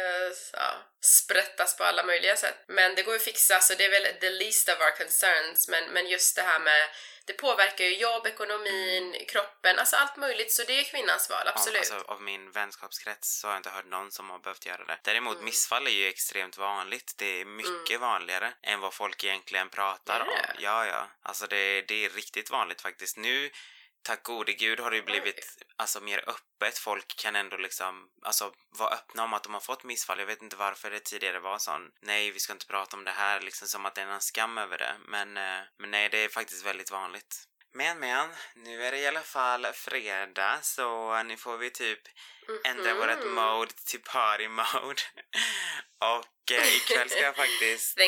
[0.54, 0.70] ja,
[1.02, 2.58] sprättas på alla möjliga sätt.
[2.68, 5.68] Men det går ju att fixa så det är väl the least of our concerns.
[5.68, 6.90] Men, men just det här med
[7.26, 10.52] det påverkar ju jobb, ekonomin, kroppen, alltså allt möjligt.
[10.52, 11.90] Så det är kvinnans val, absolut.
[11.90, 14.86] Ja, alltså, av min vänskapskrets så har jag inte hört någon som har behövt göra
[14.86, 15.00] det.
[15.04, 15.46] Däremot Mm.
[15.46, 17.14] missfall är ju extremt vanligt.
[17.18, 20.28] Det är mycket vanligare än vad folk egentligen pratar om.
[20.60, 21.10] Ja, ja.
[21.24, 23.18] Alltså det, det är riktigt vanligt faktiskt.
[23.18, 23.50] Nu,
[24.04, 26.78] tack gode gud, har det ju blivit alltså, mer öppet.
[26.78, 30.20] Folk kan ändå liksom alltså, vara öppna om att de har fått missfall.
[30.20, 31.82] Jag vet inte varför det tidigare var sån.
[32.02, 34.58] Nej, vi ska inte prata om det här, liksom som att det är en skam
[34.58, 34.96] över det.
[35.08, 37.46] Men, eh, men nej, det är faktiskt väldigt vanligt.
[37.74, 42.00] Men men, nu är det i alla fall fredag så nu får vi typ
[42.64, 43.00] ändra Mhm.
[43.00, 45.02] vårt mode till party mode.
[46.02, 48.06] Och eh, ikväll ska jag faktiskt eh,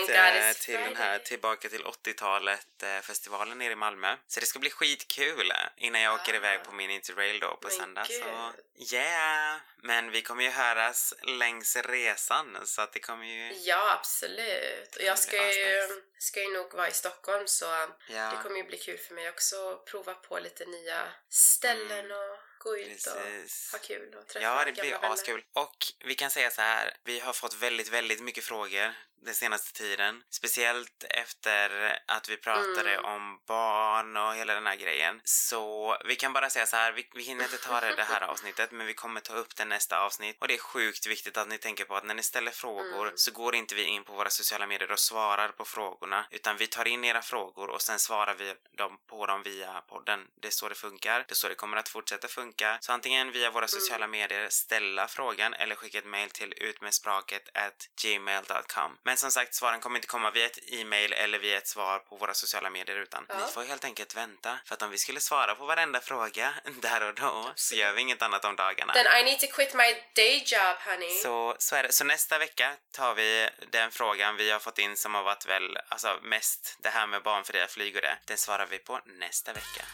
[0.53, 4.15] till den här tillbaka till 80-talet eh, festivalen nere i Malmö.
[4.27, 6.35] Så det ska bli skitkul innan jag åker Ah.
[6.35, 8.05] iväg på min interrail då på Men söndag.
[8.05, 8.51] Så
[8.95, 9.57] yeah!
[9.83, 13.53] Men vi kommer ju höras längs resan så att det kommer ju...
[13.53, 14.95] Ja, absolut.
[14.95, 18.31] Och jag ska ju, ska ju nog vara i Stockholm så Ja.
[18.31, 22.37] det kommer ju bli kul för mig också att prova på lite nya ställen och
[22.63, 23.23] gå ut och.
[23.23, 23.71] Precis.
[23.71, 25.09] ha kul och träffa Ja, det blir vänner.
[25.13, 25.43] askul.
[25.53, 29.73] Och vi kan säga så här, vi har fått väldigt, väldigt mycket frågor den senaste
[29.73, 30.23] tiden.
[30.29, 33.05] Speciellt efter att vi pratade Mm.
[33.05, 35.21] om barn och hela den här grejen.
[35.23, 38.21] Så vi kan bara säga så här, vi, vi hinner inte ta det det här
[38.21, 40.37] avsnittet, men vi kommer ta upp det nästa avsnitt.
[40.39, 43.17] Och det är sjukt viktigt att ni tänker på att när ni ställer frågor Mm.
[43.17, 46.67] så går inte vi in på våra sociala medier och svarar på frågorna, utan vi
[46.67, 50.27] tar in era frågor och sen svarar vi dem på dem via podden.
[50.41, 51.19] Det är så det funkar.
[51.27, 52.77] Det är så det kommer att fortsätta funka.
[52.81, 57.87] Så antingen via våra sociala medier ställa frågan eller skicka ett mail till utmedspråket at
[58.03, 58.97] gmail.com.
[59.11, 62.15] Men som sagt, svaren kommer inte komma via ett e-mail eller via ett svar på
[62.15, 63.35] våra sociala medier utan Ja.
[63.45, 64.59] ni får helt enkelt vänta.
[64.65, 68.01] För att om vi skulle svara på varenda fråga där och då så gör vi
[68.01, 68.93] inget annat om dagarna.
[68.93, 71.09] Then I need to quit my day job honey.
[71.09, 71.91] Så, så är det.
[71.93, 75.77] Så nästa vecka tar vi den frågan vi har fått in som har varit väl,
[75.89, 78.17] alltså mest det här med barnfria flyg och det.
[78.25, 79.85] Den svarar vi på nästa vecka.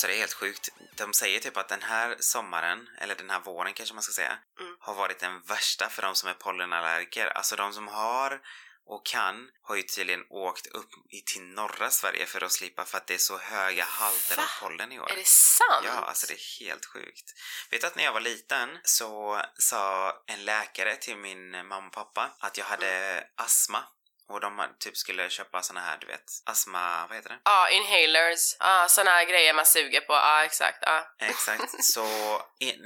[0.00, 0.68] Alltså det är helt sjukt.
[0.96, 4.38] De säger typ att den här sommaren, eller den här våren kanske man ska säga,
[4.60, 4.76] Mm.
[4.80, 7.26] har varit den värsta för de som är pollenallergiker.
[7.26, 8.40] Alltså de som har
[8.86, 10.90] och kan har ju tydligen åkt upp
[11.32, 14.42] till norra Sverige för att slippa för att det är så höga halter Va?
[14.42, 15.10] av pollen i år.
[15.10, 15.84] Är det sant?
[15.84, 17.30] Ja, alltså det är helt sjukt.
[17.70, 21.92] Vet du att när jag var liten så sa en läkare till min mamma och
[21.92, 23.84] pappa att jag hade astma.
[24.30, 27.38] Och de typ skulle köpa såna här, du vet, astma, vad heter det?
[27.44, 28.56] Ja, inhalers.
[28.58, 30.12] Ja, såna här grejer man suger på.
[30.12, 30.78] Ja, exakt.
[30.82, 31.06] Ja.
[31.18, 32.06] Exakt, så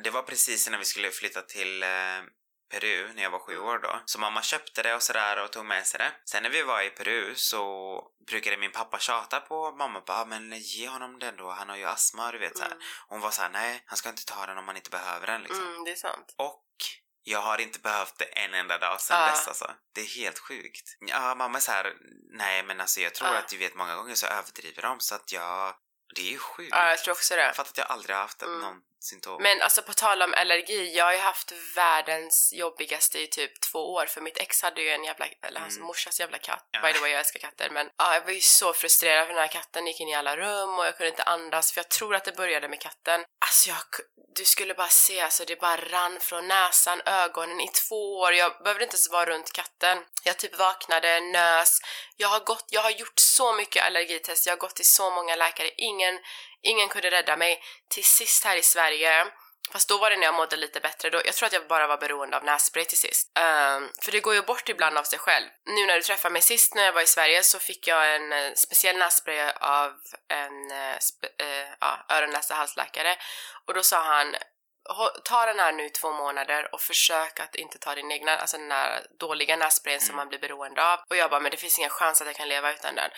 [0.04, 1.88] det var precis när vi skulle flytta till eh,
[2.70, 4.00] Peru när jag var sju år då.
[4.04, 6.12] Så mamma köpte det och sådär och tog med sig det.
[6.24, 10.24] Sen när vi var i Peru så brukade min pappa tjata på mamma bara "Ah,
[10.24, 12.57] men ge honom den då, han har ju astma du vet.
[12.57, 12.78] Mm.
[13.09, 15.42] Hon var så här: nej han ska inte ta den om han inte behöver den
[15.42, 15.66] liksom.
[15.66, 16.35] Mm, det är sant.
[16.38, 16.63] Och
[17.24, 19.26] jag har inte behövt det en enda dag sedan Ja.
[19.30, 19.70] dess alltså.
[19.94, 20.96] Det är helt sjukt.
[21.00, 21.92] Ja, mamma är så här,
[22.32, 23.38] nej men alltså jag tror Ja.
[23.38, 25.74] att du vet många gånger så överdriver de så att jag,
[26.14, 26.70] det är ju sjukt.
[26.72, 27.52] Ja, jag tror också det.
[27.54, 28.60] Fattar att jag aldrig har haft Mm.
[28.60, 29.43] någon symptom.
[29.43, 33.93] Men alltså på tal om allergi, jag har ju haft världens jobbigaste i typ två
[33.93, 35.87] år för mitt ex hade ju en jävla, eller hans Mm.
[35.87, 36.69] morsas jävla katt.
[36.71, 36.81] Ja.
[36.81, 39.40] By the way, jag älskar katter men ja, jag var ju så frustrerad för den
[39.43, 42.14] här katten gick in i alla rum och jag kunde inte andas för jag tror
[42.14, 43.25] att det började med katten.
[43.38, 43.79] Alltså jag,
[44.37, 48.33] du skulle bara se, alltså det bara rann från näsan, ögonen i två år.
[48.33, 49.99] Jag behövde inte ens vara runt katten.
[50.23, 51.81] Jag typ vaknade, nös.
[52.17, 55.37] Jag har gått, jag har gjort så mycket allergitest, jag har gått till så många
[55.37, 56.19] läkare, ingen,
[56.64, 57.62] ingen kunde rädda mig.
[57.88, 59.27] Till sist här i Sverige
[59.72, 61.11] Fast då var det när jag mådde lite bättre.
[61.11, 63.33] Då, jag tror att jag bara var beroende av nässpray till sist.
[63.38, 65.46] Ehm, för det går ju bort ibland av sig själv.
[65.66, 68.33] Nu när du träffade mig sist när jag var i Sverige så fick jag en
[68.33, 69.92] eh, speciell nässpray av
[70.29, 73.16] en eh, ja, öron näsa halsläkare.
[73.66, 74.37] Och då sa han
[74.98, 78.59] "Hå- Ta den här nu två månader och försök att inte ta din egna, alltså
[78.59, 80.16] den här dåliga nässprayen som Mm.
[80.16, 80.98] man blir beroende av.
[81.11, 83.11] Och jag bara, men det finns ingen chans att jag kan leva utan den.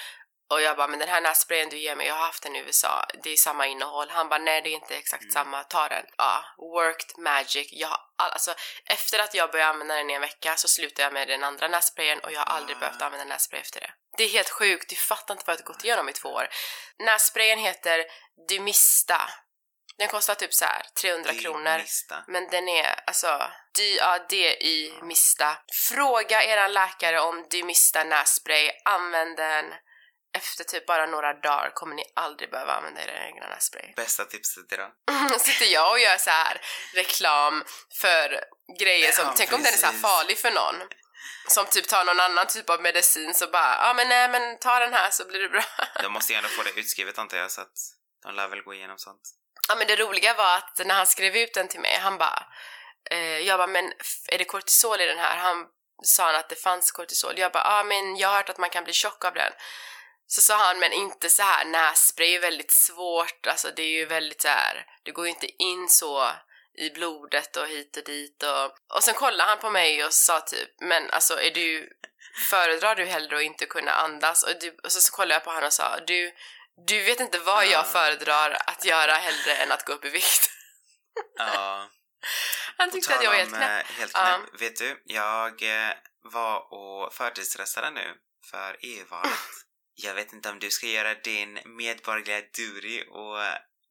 [0.49, 2.59] Och jag bara, men den här nässprayen du ger mig, jag har haft den i
[2.59, 4.11] USA, det är samma innehåll.
[4.11, 5.33] Han bara, nej det är inte exakt Mm.
[5.33, 6.07] samma, ta den.
[6.17, 7.69] Ja, worked magic.
[7.73, 8.55] Jag har all, alltså,
[8.85, 11.69] efter att jag började använda den i en vecka så slutade jag med den andra
[11.69, 12.81] nässprayen och jag har aldrig Ah.
[12.81, 13.91] behövt använda nässpray efter det.
[14.17, 16.49] Det är helt sjukt, du fattar inte vad jag har gått igenom i två år.
[16.99, 18.05] Nässprayen heter
[18.49, 19.31] Dymista.
[19.99, 21.83] Den kostar typ så här 300 Det är kronor.
[22.27, 25.57] Men den är alltså D-A-D-Y Mista.
[25.89, 28.71] Fråga eran läkare om Dymista nässpray.
[28.85, 29.75] Använd den.
[30.37, 33.93] Efter typ bara några dagar kommer ni aldrig behöva använda er egna nässpray.
[33.97, 34.91] Bästa tipset idag.
[35.41, 36.61] Sitter jag och gör så här
[36.95, 37.65] reklam
[38.01, 38.45] för
[38.81, 40.03] grejer som, Ja, tänk om den är så precis.
[40.03, 40.77] farlig för någon.
[41.49, 44.59] Som typ tar någon annan typ av medicin så bara, ja ah, men nej men
[44.59, 45.65] ta den här så blir det bra.
[46.03, 47.77] De måste ju ändå få det utskrivet antar jag så att
[48.23, 49.23] de lär väl gå igenom sånt.
[49.69, 52.47] Ja men det roliga var att när han skrev ut den till mig, han bara
[53.11, 53.93] eh, Jag bara men
[54.29, 55.37] är det kortisol i den här?
[55.37, 55.67] Han
[56.03, 57.39] sa han att det fanns kortisol.
[57.39, 59.53] Jag bara ja ah, men jag har hört att man kan bli tjock av den.
[60.27, 64.07] Så sa han men inte så här nässpray är väldigt svårt, alltså det är ju
[64.07, 66.31] väldigt så här det går ju inte in så
[66.79, 68.97] i blodet och hit och dit och...
[68.97, 71.93] Och sen kollade han på mig och sa typ men alltså är du
[72.51, 74.43] föredrar du hellre att inte kunna andas?
[74.43, 76.33] Och, du, och så, så kollade jag på honom och sa, du,
[76.87, 77.71] du vet inte vad Ja.
[77.71, 80.51] jag föredrar att göra hellre än att gå upp i vikt.
[81.39, 81.89] Ja.
[82.79, 83.91] Han tyckte att jag var helt knäpp.
[83.91, 84.61] eh, helt knäpp.
[84.61, 88.15] Vet du, jag eh, var och förtidsröstade nu
[88.51, 89.33] för EU-valet.
[89.97, 93.39] Jag vet inte om du ska göra din medborgerliga duty och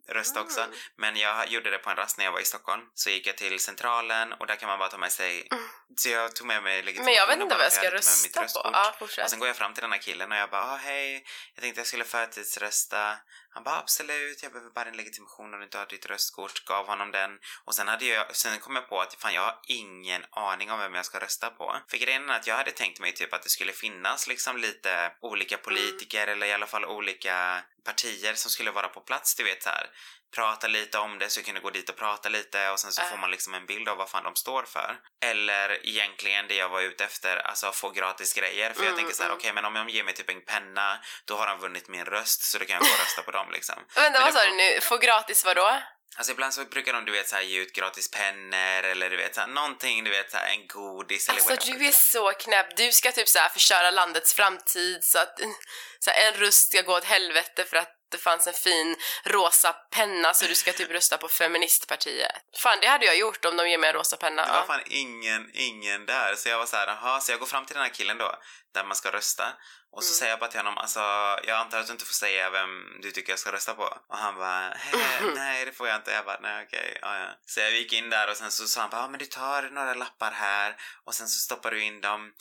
[0.08, 0.62] rösta också.
[0.62, 0.76] Mm.
[0.96, 2.82] Men jag gjorde det på en rast när jag var i Stockholm.
[2.94, 5.48] Så gick jag till centralen och där kan man bara ta med sig...
[5.52, 5.63] Mm.
[5.98, 8.62] Så jag tog med mig legitimation Men jag vet inte vad jag ska mitt rösta
[8.63, 8.70] på.
[8.74, 9.24] Ja, fortsätt.
[9.24, 11.62] Och sen går jag fram till den här killen och jag bara ah, hej, jag
[11.62, 13.18] tänkte jag skulle förtidsrösta.
[13.56, 16.65] Han bara absolut, jag behöver bara din legitimation om du inte har ditt röstkort.
[16.65, 17.32] Gav honom den.
[17.65, 20.80] Och sen, hade jag, sen kom jag på att fan jag har ingen aning om
[20.80, 21.76] vem jag ska rösta på.
[21.88, 25.12] För grejen är att jag hade tänkt mig typ att det skulle finnas liksom lite
[25.22, 29.63] olika politiker eller i alla fall olika partier som skulle vara på plats, du vet
[29.63, 29.89] så här.
[30.36, 33.02] Prata lite om det så jag kunde gå dit och prata lite och sen så
[33.02, 33.10] Äh.
[33.10, 34.95] får man liksom en bild av vad fan de står för.
[35.26, 38.74] Eller egentligen det jag var ute efter, alltså få gratis grejer.
[38.74, 39.38] För jag Mm, tänker så här, mm.
[39.38, 42.43] okej men om de ger mig typ en penna, då har de vunnit min röst
[42.43, 43.76] så då kan jag gå och rösta på dem liksom.
[43.95, 44.80] Vänta, Men vad sa du nu?
[44.82, 45.82] Få gratis vadå?
[46.17, 49.17] Alltså ibland så brukar de du vet så här, ge ut gratis pennor eller du
[49.17, 52.32] vet så här, någonting, du vet så här, en godis eller Alltså du är så
[52.32, 52.78] knäpp.
[52.78, 55.39] Du ska typ så här förstöra landets framtid så att
[56.00, 59.74] så här, en röst ska gå åt helvete för att det fanns en fin rosa
[59.74, 62.32] penna så du ska typ rösta på feministpartiet.
[62.58, 64.46] Fan, det hade jag gjort om de ger mig en rosa penna.
[64.46, 66.36] Det var fan ingen, ingen där.
[66.36, 68.36] Så jag var så här, aha, så jag går fram till den här killen då,
[68.74, 69.54] där man ska rösta.
[69.91, 70.18] Och så Mm.
[70.20, 71.00] säger jag bara till honom, alltså
[71.44, 72.70] jag antar att du inte får säga vem
[73.02, 73.84] du tycker jag ska rösta på.
[74.10, 74.91] Och han bara, "Hä,
[75.36, 76.12] nej det får jag inte.
[76.12, 77.28] Jag bara, nej okej, ja, ja.
[77.46, 79.62] Så jag gick in där och sen så sa han bara, ja men du tar
[79.63, 82.32] några lappar här och sen så stoppar du in dem.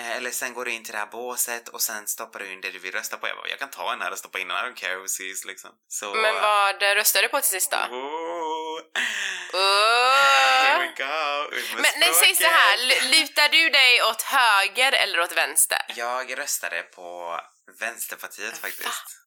[0.00, 2.60] Eh, Eller sen går du in till det här båset och sen stoppar du in
[2.60, 3.28] det du vill rösta på.
[3.28, 5.08] Jag bara, jag kan ta den här och stoppa in den, I don't care who
[5.08, 5.70] sees liksom.
[5.88, 6.14] Så...
[6.14, 7.76] Men vad röstade du på till sist då?
[7.76, 8.80] Oh.
[9.52, 10.16] Åh!
[10.64, 11.56] Here we go!
[11.56, 12.76] Ut med Men nej, säg så här,
[13.10, 15.78] lutar du dig åt höger eller åt vänster?
[15.88, 17.40] Jag röstade på
[17.80, 19.18] Vänsterpartiet faktiskt.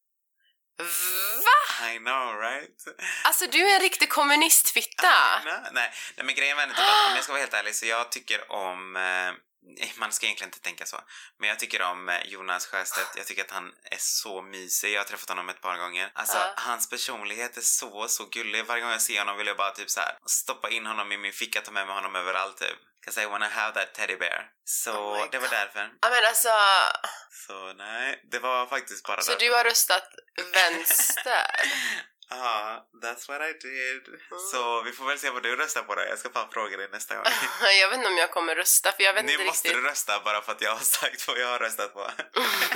[0.77, 1.87] Va?
[1.93, 2.83] I know right?
[3.23, 5.41] Alltså du är en riktig kommunistfitta.
[5.45, 7.85] nej, nej, men grejen var ändå typ att om jag ska vara helt ärlig så
[7.85, 9.33] jag tycker om eh,
[9.95, 11.01] man ska egentligen inte tänka så.
[11.39, 13.09] Men jag tycker om eh, Jonas Sjöstedt.
[13.17, 14.93] Jag tycker att han är så mysig.
[14.93, 16.11] Jag har träffat honom ett par gånger.
[16.15, 16.53] Alltså, Ja.
[16.57, 18.65] hans personlighet är så, så gullig.
[18.65, 21.17] Varje gång jag ser honom vill jag bara typ så här stoppa in honom i
[21.17, 22.77] min ficka, ta med mig honom överallt typ.
[23.05, 24.49] 'Cause I wanna have that teddy bear.
[24.63, 25.89] Så Oh det var därför.
[26.01, 26.49] Ja men alltså,
[27.47, 29.45] Så nej, det var faktiskt bara så därför.
[29.45, 30.03] du har röstat
[30.53, 31.51] vänster?
[32.29, 34.07] Ja, that's what I did.
[34.07, 34.19] Mm.
[34.51, 36.01] Så vi får väl se vad du röstar på då.
[36.01, 37.23] Jag ska fan fråga dig nästa gång.
[37.81, 39.83] jag vet inte om jag kommer rösta för jag vet Nu inte måste riktigt.
[39.83, 42.11] du rösta bara för att jag har sagt vad jag har röstat på.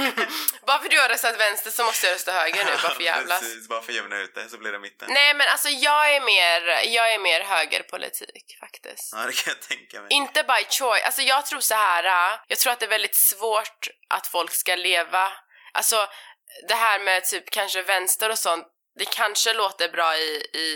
[0.68, 3.40] bara för du har röstat vänster så måste jag rösta höger nu bara för jävlas.
[3.40, 5.08] Precis, bara för att jämna ut det så blir det mitten.
[5.12, 6.62] Nej men alltså jag är mer,
[6.96, 9.14] jag är mer högerpolitik faktiskt.
[9.14, 10.08] Ja, det kan jag tänka mig.
[10.12, 12.04] Inte by choice, alltså jag tror så här.
[12.34, 15.32] äh, jag tror att det är väldigt svårt att folk ska leva,
[15.74, 16.08] alltså
[16.68, 18.68] det här med typ kanske vänster och sånt,
[19.00, 20.68] det kanske låter bra i, i,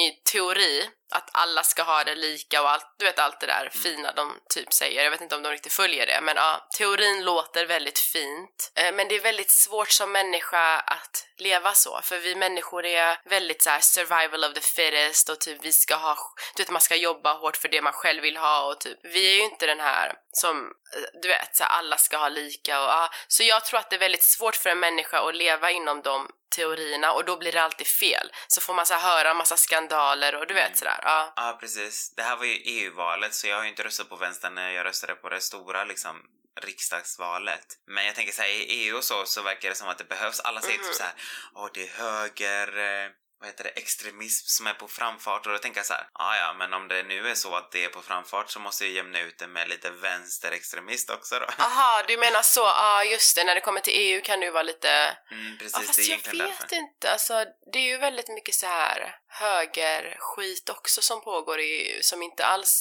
[0.00, 0.82] i teori,
[1.14, 4.40] att alla ska ha det lika och allt, du vet allt det där fina de
[4.54, 7.98] typ säger, jag vet inte om de riktigt följer det, men ja, teorin låter väldigt
[7.98, 8.72] fint.
[8.74, 13.18] Eh, Men det är väldigt svårt som människa att leva så, för vi människor är
[13.24, 16.16] väldigt så här survival of the fittest och typ vi ska ha,
[16.56, 19.32] du vet man ska jobba hårt för det man själv vill ha och typ, vi
[19.32, 20.56] är ju inte den här som,
[20.96, 23.90] eh, du vet, så här, alla ska ha lika och ja, så jag tror att
[23.90, 27.52] det är väldigt svårt för en människa att leva inom de teorierna och då blir
[27.52, 28.30] det alltid fel.
[28.48, 30.76] Så får man så här höra massa skandaler och du vet Mm.
[30.78, 31.32] sådär, ja.
[31.36, 32.14] Ja, precis.
[32.16, 34.84] Det här var ju EU-valet så jag har ju inte röstat på vänstern när jag
[34.86, 36.16] röstade på det stora liksom
[36.60, 37.66] riksdagsvalet.
[37.86, 40.04] Men jag tänker så här, i EU och så, så verkar det som att det
[40.08, 40.40] behövs.
[40.40, 40.86] Alla säger Mhm.
[40.86, 41.12] typ så här,
[41.54, 45.58] åh det är höger, eh, vad heter det, extremism som är på framfart och då
[45.58, 47.88] tänker jag så här, ja ja men om det nu är så att det är
[47.88, 51.46] på framfart så måste jag jämna ut det med lite vänsterextremist också då.
[51.58, 54.62] Aha, du menar så, ja just det, när det kommer till EU kan du vara
[54.62, 56.76] lite Mm, precis, fast det är jag vet därför.
[56.76, 62.02] inte, alltså det är ju väldigt mycket så här högerskit också som pågår i EU
[62.02, 62.72] som inte alls,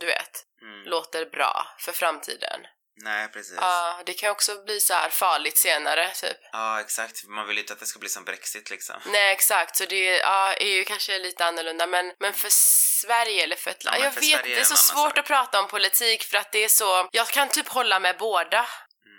[0.00, 0.84] du vet, Mm.
[0.84, 2.60] låter bra för framtiden.
[2.96, 3.56] Nej, precis.
[3.60, 6.36] Ja, det kan också bli så här farligt senare, typ.
[6.52, 7.24] Ja, exakt.
[7.24, 8.96] Man vill ju inte att det ska bli som Brexit liksom.
[9.06, 13.56] Nej, exakt, så det, ja, EU kanske är lite annorlunda, men, men för Sverige eller
[13.56, 15.18] för ett land, men jag vet Sverige det är så svårt sak.
[15.18, 18.66] att prata om politik för att det är så, jag kan typ hålla med båda.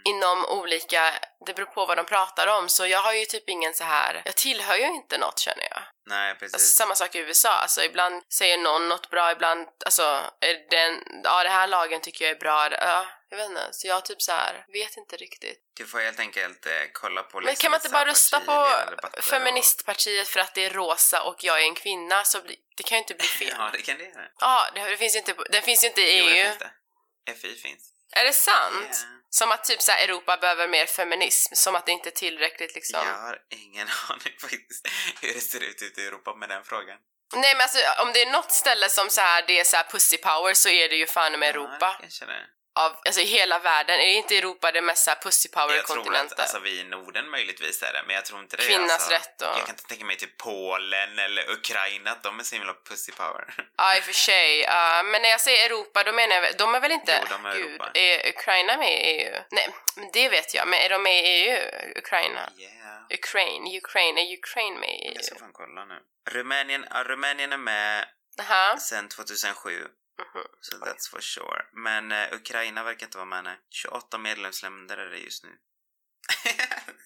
[0.05, 1.13] Inom olika,
[1.45, 4.21] det beror på vad de pratar om, så jag har ju typ ingen så här,
[4.25, 5.81] jag tillhör ju inte något känner jag.
[6.05, 6.53] Nej, precis.
[6.53, 10.03] Alltså, samma sak i USA, alltså ibland säger någon något bra, ibland, alltså,
[10.39, 13.87] är den, ja den här lagen tycker jag är bra, ja, jag vet inte, så
[13.87, 15.59] jag typ så här, vet inte riktigt.
[15.77, 18.39] Du får helt enkelt eh, kolla på Men liksom kan man så inte bara rösta
[18.39, 22.39] på partiledardebatter och- feministpartiet för att det är rosa och jag är en kvinna, så
[22.77, 23.55] det kan ju inte bli fel.
[23.57, 24.27] Ja, det kan det göra.
[24.39, 26.45] Ja, det, det finns ju inte, det finns ju inte i Jo, det EU.
[26.47, 27.33] finns det.
[27.35, 27.92] FI finns.
[28.15, 28.75] Är det sant?
[28.81, 29.13] Yeah.
[29.29, 32.75] Som att typ så här, Europa behöver mer feminism, som att det inte är tillräckligt
[32.75, 32.99] liksom.
[33.05, 34.87] Jag har ingen aning faktiskt
[35.21, 36.97] hur det ser ut ute i Europa med den frågan.
[37.35, 39.83] Nej men alltså om det är något ställe som så här, det är så här
[39.83, 41.77] pussy power så är det ju fan med Europa.
[41.81, 42.45] Ja, kanske det.
[42.75, 46.03] Av, alltså i hela världen, är inte Europa det mest pussy power Jag tror att
[46.05, 46.37] kontinenten?
[46.41, 49.11] alltså, vi i Norden möjligtvis är det, men jag tror inte det är Kvinnans alltså,
[49.11, 52.55] rätt och- Jag kan inte tänka mig typ Polen eller Ukraina, att de är så
[52.55, 53.53] himla pussy power.
[53.77, 56.75] Ja i och för sig, ja, men när jag säger Europa då menar jag de
[56.75, 57.19] är väl inte...
[57.21, 57.89] Jo, de är Gud, Europa.
[57.93, 59.41] är Ukraina med i EU?
[59.51, 59.69] Nej,
[60.13, 61.57] det vet jag, men är de med i EU?
[61.97, 62.49] Ukraina?
[62.57, 62.73] Yeah.
[63.09, 65.39] Ukraine, Ukraine, är Ukraine med i Jag ska EU?
[65.39, 65.99] fan kolla nu.
[66.29, 68.05] Rumänien, ja, Rumänien är med
[68.37, 68.77] Jaha.
[68.77, 69.87] sedan 2007.
[70.19, 70.43] Mhm.
[70.61, 71.65] Så that's for sure.
[71.73, 73.57] Men eh, Ukraina verkar inte vara med nu.
[73.69, 75.57] 28 medlemsländer är det just nu.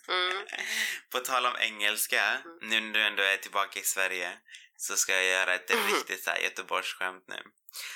[0.08, 0.46] Mm.
[1.12, 4.38] På tal om engelska, nu när du ändå är tillbaka i Sverige
[4.78, 5.88] så ska jag göra ett Mhm.
[5.88, 7.44] riktigt så här Göteborgsskämt nu.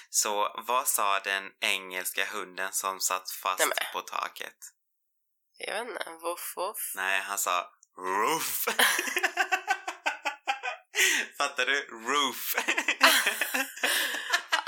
[0.09, 3.78] Så vad sa den engelska hunden som satt fast Nej, men.
[3.93, 4.57] på taket?
[5.57, 6.91] Jag vet inte, voff voff.
[6.95, 8.66] Nej, han sa roof.
[11.38, 11.82] Fattar du?
[11.82, 12.55] Roof.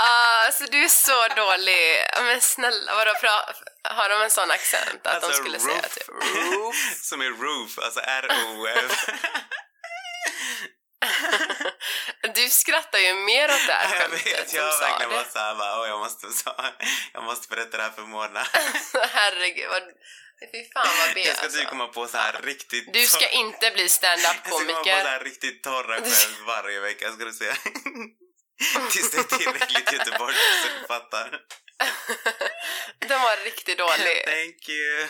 [0.06, 2.04] Ah, du är så dålig.
[2.22, 3.14] Men snälla, vadå,
[3.84, 5.94] har de en sån accent att de Alltså, skulle säga roof.
[5.94, 6.76] typ roof?
[7.02, 9.10] Som är roof, alltså R-O-F.
[12.36, 15.30] Du skrattar ju mer åt det här Jag vet, jag sa verkligen var det.
[15.32, 16.56] såhär bara, "Åh, jag måste, så,
[17.14, 18.44] jag måste berätta det här för Mona.
[19.12, 19.84] Herregud, vad...
[20.52, 21.60] Fy fan vad B Jag ska alltså.
[21.60, 22.94] typ komma på så här riktigt...
[22.94, 27.12] Du ska inte bli Jag ska komma på så här riktigt torra skämt varje vecka,
[27.12, 27.54] ska du se.
[28.92, 31.40] Tills det är tillräckligt Göteborg så du fattar.
[33.08, 34.26] Den var riktigt dålig.
[34.26, 35.08] Thank you.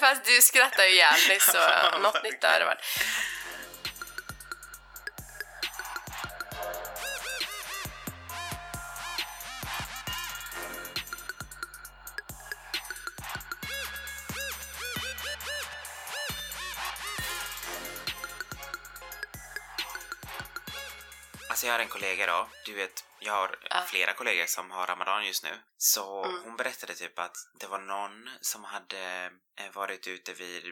[0.00, 0.96] Fast du skrattar ju
[1.28, 1.58] dig så
[1.98, 2.84] något nytt har det varit.
[21.60, 23.82] Alltså jag har en kollega då, du vet, jag har Ja.
[23.88, 25.50] flera kollegor som har ramadan just nu.
[25.76, 26.42] Så Mm.
[26.44, 30.64] hon berättade typ att det var någon som hade eh, varit ute vid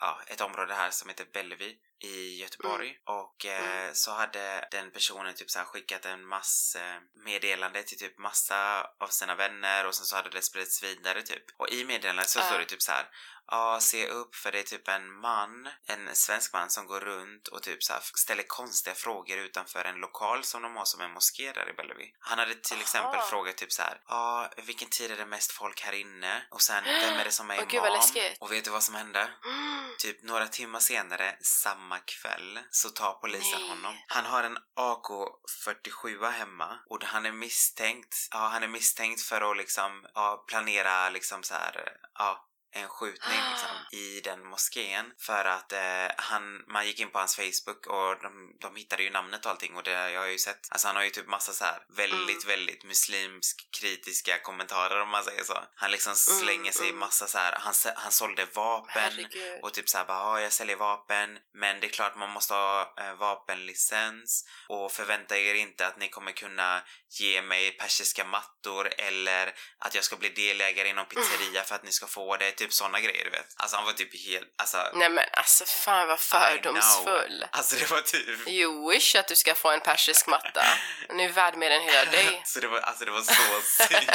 [0.00, 1.74] ja, ett område här som heter Bellevue
[2.04, 3.00] i Göteborg Mm.
[3.20, 6.80] och eh, så hade den personen typ så här skickat en massa
[7.24, 11.44] meddelande till typ massa av sina vänner och sen så hade det spridits vidare typ.
[11.56, 12.42] Och i meddelandet så Ja.
[12.46, 13.08] står det typ så här
[13.46, 17.48] Ja, se upp för det är typ en man, en svensk man som går runt
[17.48, 21.10] och typ så här ställer konstiga frågor utanför en lokal som de har som en
[21.12, 22.06] moské där i Bellevue.
[22.20, 23.26] Han hade till exempel Aha.
[23.30, 26.42] frågat typ så här, ja, vilken tid är det mest folk här inne?
[26.50, 27.92] Och sen, vem är det som är gud, imam?
[27.92, 28.36] läskigt.
[28.40, 29.28] Och vet du vad som hände?
[29.44, 29.90] Mm.
[29.98, 33.68] Typ några timmar senare, samma kväll, så tar polisen Nej.
[33.68, 33.94] honom.
[34.08, 39.56] Han har en AK47 hemma och han är misstänkt, ja han är misstänkt för att
[39.56, 43.68] liksom, ja, planera liksom så här, ja, en skjutning liksom,
[43.98, 48.56] i den moskén för att eh, han, man gick in på hans Facebook och de,
[48.60, 50.68] de hittade ju namnet och allting och det jag har ju sett.
[50.70, 55.24] Alltså han har ju typ massa så här väldigt, väldigt muslimsk kritiska kommentarer om man
[55.24, 55.58] säger så.
[55.74, 57.00] Han liksom slänger sig i mm.
[57.00, 59.60] massa så här, han, han sålde vapen Herregud.
[59.62, 62.94] och typ såhär bara, ja jag säljer vapen men det är klart man måste ha
[62.98, 66.82] eh, vapenlicens och förvänta er inte att ni kommer kunna
[67.20, 71.84] ge mig persiska mattor eller att jag ska bli delägare i någon pizzeria för att
[71.84, 72.61] ni ska få det.
[72.62, 73.46] Typ såna grejer du vet.
[73.56, 77.46] Alltså han var typ helt, alltså Nej men alltså fan vad fördomsfull.
[77.50, 80.64] Alltså det var typ You wish att du ska få en persisk matta.
[81.08, 82.42] Den är värd mer än hela dig.
[82.46, 84.10] Så det var, alltså det var så sykt.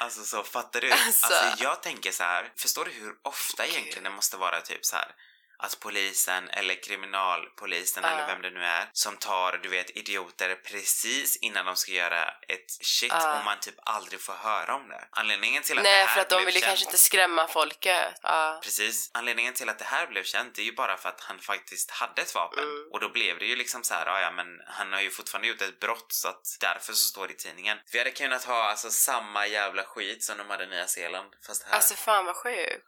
[0.00, 0.90] Alltså så, fattar du?
[0.92, 1.26] Alltså.
[1.26, 2.52] Alltså jag tänker så här.
[2.56, 5.14] förstår du hur ofta egentligen det måste vara typ så här
[5.58, 8.10] att polisen eller kriminalpolisen Ja.
[8.10, 12.28] eller vem det nu är som tar, du vet, idioter precis innan de ska göra
[12.48, 13.38] ett shit Ja.
[13.38, 15.04] och man typ aldrig får höra om det.
[15.10, 18.14] Anledningen till att det Nej här för att de vill känt, kanske inte skrämma folket.
[18.22, 18.60] Ja.
[18.62, 19.10] Precis.
[19.14, 22.22] Anledningen till att det här blev känt är ju bara för att han faktiskt hade
[22.22, 22.64] ett vapen.
[22.64, 22.88] Mm.
[22.92, 25.48] Och då blev det ju liksom så här, "Ja, ja men han har ju fortfarande
[25.48, 27.78] gjort ett brott så att därför så står det i tidningen.
[27.92, 31.30] Vi hade kunnat ha alltså samma jävla skit som de hade i Nya Zeeland.
[31.46, 31.74] Fast här.
[31.74, 32.86] Alltså fan vad sjukt.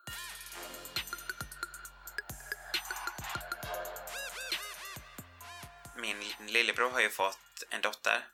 [6.15, 8.25] Min lillebror har ju fått en dotter.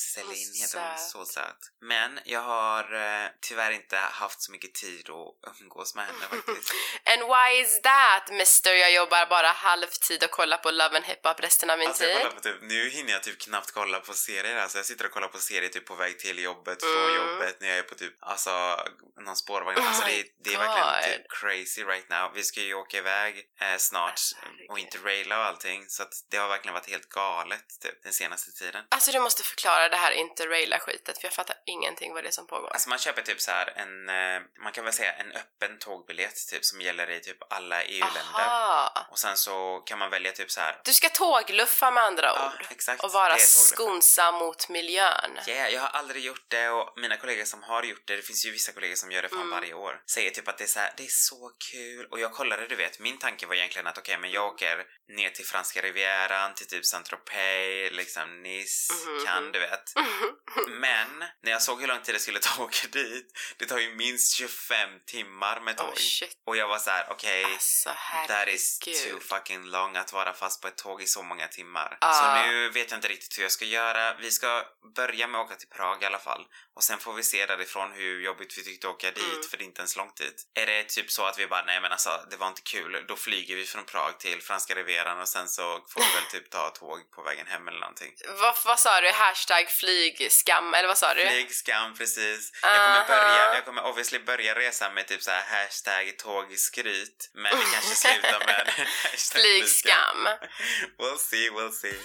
[0.00, 1.08] Celine Så heter hon, söt.
[1.10, 1.58] så söt.
[1.80, 6.72] Men jag har eh, tyvärr inte haft så mycket tid att umgås med henne faktiskt.
[7.04, 8.72] And why is that mister?
[8.74, 12.04] Jag jobbar bara halvtid och kollar på Love and Hip Hop resten av min Alltså
[12.04, 12.22] tid.
[12.34, 15.28] på typ, nu hinner jag typ knappt kolla på serier alltså jag sitter och kollar
[15.28, 17.16] på serier typ på väg till jobbet, från Mm.
[17.16, 18.76] jobbet, när jag är på typ, alltså
[19.20, 19.78] någon spårvagn.
[19.78, 22.32] Oh alltså det, är- det är verkligen typ crazy right now.
[22.34, 24.36] Vi ska ju åka iväg eh, snart Alltså,
[24.68, 28.52] och interraila och allting så att det har verkligen varit helt galet typ den senaste
[28.52, 28.84] tiden.
[28.90, 32.32] Alltså du måste förklara förklara det här interraila-skitet för jag fattar ingenting vad det är
[32.32, 32.70] som pågår.
[32.72, 36.48] Alltså man köper typ så här en, eh, man kan väl säga en öppen tågbiljett
[36.50, 38.90] typ som gäller i typ alla EU-länder.
[39.10, 40.80] Och sen så kan man välja typ så här.
[40.84, 42.66] Du ska tågluffa med andra Ja, ord.
[42.70, 43.04] exakt.
[43.04, 45.38] Och vara skonsam mot miljön.
[45.48, 48.46] Yeah, jag har aldrig gjort det och mina kollegor som har gjort det, det finns
[48.46, 49.50] ju vissa kollegor som gör det fan Mm.
[49.50, 52.32] varje år, säger typ att det är så här, det är så kul och jag
[52.32, 55.82] kollade, du vet, min tanke var egentligen att okej, men jag åker ner till franska
[55.82, 59.24] rivieran, till typ Saint-Tropez, liksom Nice, Mhm.
[59.26, 59.73] Cannes, du vet.
[60.68, 63.78] Men när jag såg hur lång tid det skulle ta att åka dit, det tar
[63.78, 65.86] ju minst 25 timmar med tåg.
[65.86, 67.90] Oh och jag var så här: okej, Alltså
[68.28, 71.98] That is too fucking long att vara fast på ett tåg i så många timmar.
[72.00, 72.12] Ah.
[72.12, 74.14] Så nu vet jag inte riktigt hur jag ska göra.
[74.14, 74.64] Vi ska
[74.96, 76.46] börja med att åka till Prag i alla fall.
[76.76, 79.42] Och sen får vi se därifrån hur jobbigt vi tyckte åka dit, Mm.
[79.50, 80.42] för det är inte ens långt dit.
[80.54, 83.16] Är det typ så att vi bara, nej men alltså det var inte kul, då
[83.16, 86.68] flyger vi från Prag till franska rivieran och sen så får vi väl typ ta
[86.80, 88.12] tåg på vägen hem eller någonting.
[88.40, 89.08] Vad, vad sa du?
[89.10, 91.26] Hashtag flygskam, eller vad sa du?
[91.26, 92.50] Flygskam, precis.
[92.62, 97.56] Jag kommer börja, jag kommer obviously börja resan med typ så här hashtag tågskryt, men
[97.58, 98.68] det kanske slutar med
[99.02, 100.28] hashtag Flygskam.
[100.98, 101.98] We'll see, we'll see.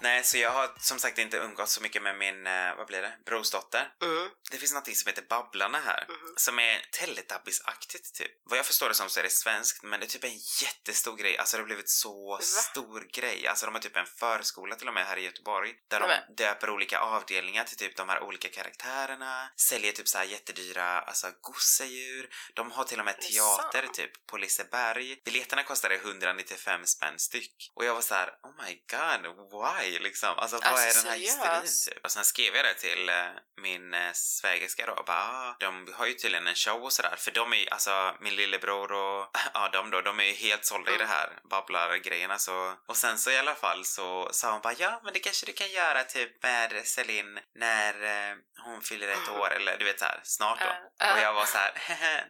[0.00, 3.02] Nej, så jag har som sagt inte umgått så mycket med min, eh, vad blir
[3.02, 3.92] det, brorsdotter.
[4.02, 4.28] Mm.
[4.50, 6.34] Det finns något som heter Babblarna här, Mhm.
[6.36, 8.32] som är Teletubbies-aktigt typ.
[8.44, 11.16] Vad jag förstår det som så är det svenskt, men det är typ en jättestor
[11.16, 11.38] grej.
[11.38, 13.46] Alltså det har blivit så stor grej.
[13.46, 16.20] Alltså de har typ en förskola till och med här i Göteborg, där Nämen.
[16.36, 21.00] de döper olika avdelningar till typ de här olika karaktärerna, säljer typ så här jättedyra,
[21.00, 22.28] alltså gosedjur.
[22.54, 25.20] De har till och med teater typ på Liseberg.
[25.24, 27.70] Biljetterna kostade 195 spänn styck.
[27.74, 30.34] Och jag var så här: oh my god, why liksom?
[30.38, 32.04] Alltså vad Alltså, är den här hysterin typ?
[32.04, 33.26] Och sen skrev jag det till eh,
[33.62, 37.14] min eh, svägerska då och bara ah, de har ju tydligen en show och sådär
[37.18, 40.64] för de är ju, alltså min lillebror och ja de då, de är ju helt
[40.64, 41.06] sålda i Mm.
[41.06, 45.00] det här babblargrejerna så och sen så i alla fall så sa hon bara ja
[45.04, 49.52] men det kanske du kan göra typ med Celine när eh, hon fyller ett år
[49.52, 50.66] eller du vet så här snart då.
[51.14, 51.72] Och jag var så här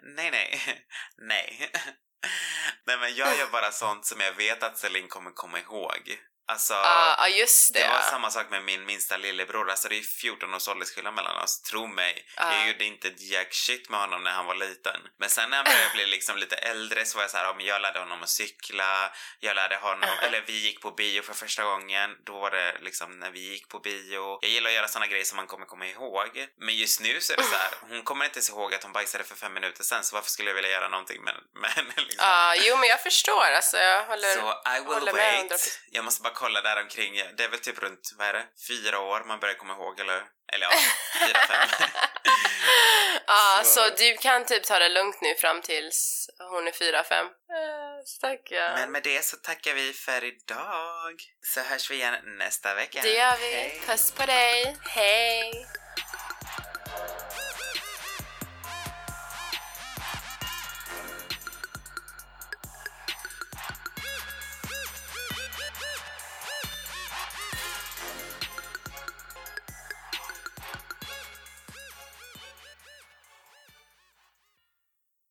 [0.17, 0.63] nej nej
[1.29, 1.71] nej.
[2.87, 6.19] nej men jag gör bara sånt som jag vet att Celine kommer komma ihåg.
[6.49, 7.81] Alltså Ja, ja, just det.
[7.81, 11.37] det var samma sak med min minsta lillebror, alltså det är 14 års åldersskillnad mellan
[11.37, 12.27] oss, tro mig.
[12.37, 12.55] Ja.
[12.55, 15.01] Jag gjorde inte ett jack shit med honom när han var liten.
[15.19, 17.67] Men sen när han började bli liksom lite äldre så var jag så här, men
[17.67, 21.63] jag lärde honom att cykla, jag lärde honom, eller vi gick på bio för första
[21.65, 24.39] gången, då var det liksom när vi gick på bio.
[24.43, 26.47] Jag gillar att göra såna grejer som man kommer komma ihåg.
[26.61, 28.93] Men just nu så är det så här, hon kommer inte ens ihåg att hon
[28.93, 31.93] bajsade för fem minuter sen, så varför skulle jag vilja göra någonting med, med henne
[31.97, 32.27] liksom?
[32.57, 33.77] Jo men jag förstår alltså.
[33.77, 34.35] Jag håller...
[34.35, 35.53] Så I will håller med wait.
[35.53, 35.79] 100%.
[35.91, 37.15] Jag måste bara kolla där omkring.
[37.37, 38.45] Det är väl typ runt, vad är det?
[38.69, 40.23] Fyra år man börjar komma ihåg eller?
[40.53, 40.73] Eller ja,
[41.27, 41.69] fyra, fem.
[43.27, 43.91] Ja, Så- så...
[43.97, 47.27] du kan typ ta det lugnt nu fram tills hon är fyra, fem.
[47.27, 48.81] Äh, Stackarn.
[48.81, 51.15] Men med det så tackar vi för idag.
[51.55, 53.01] Så hörs vi igen nästa vecka.
[53.03, 53.53] Det gör vi.
[53.55, 53.81] Hej.
[53.87, 54.77] Puss på dig.
[54.85, 55.67] Hej!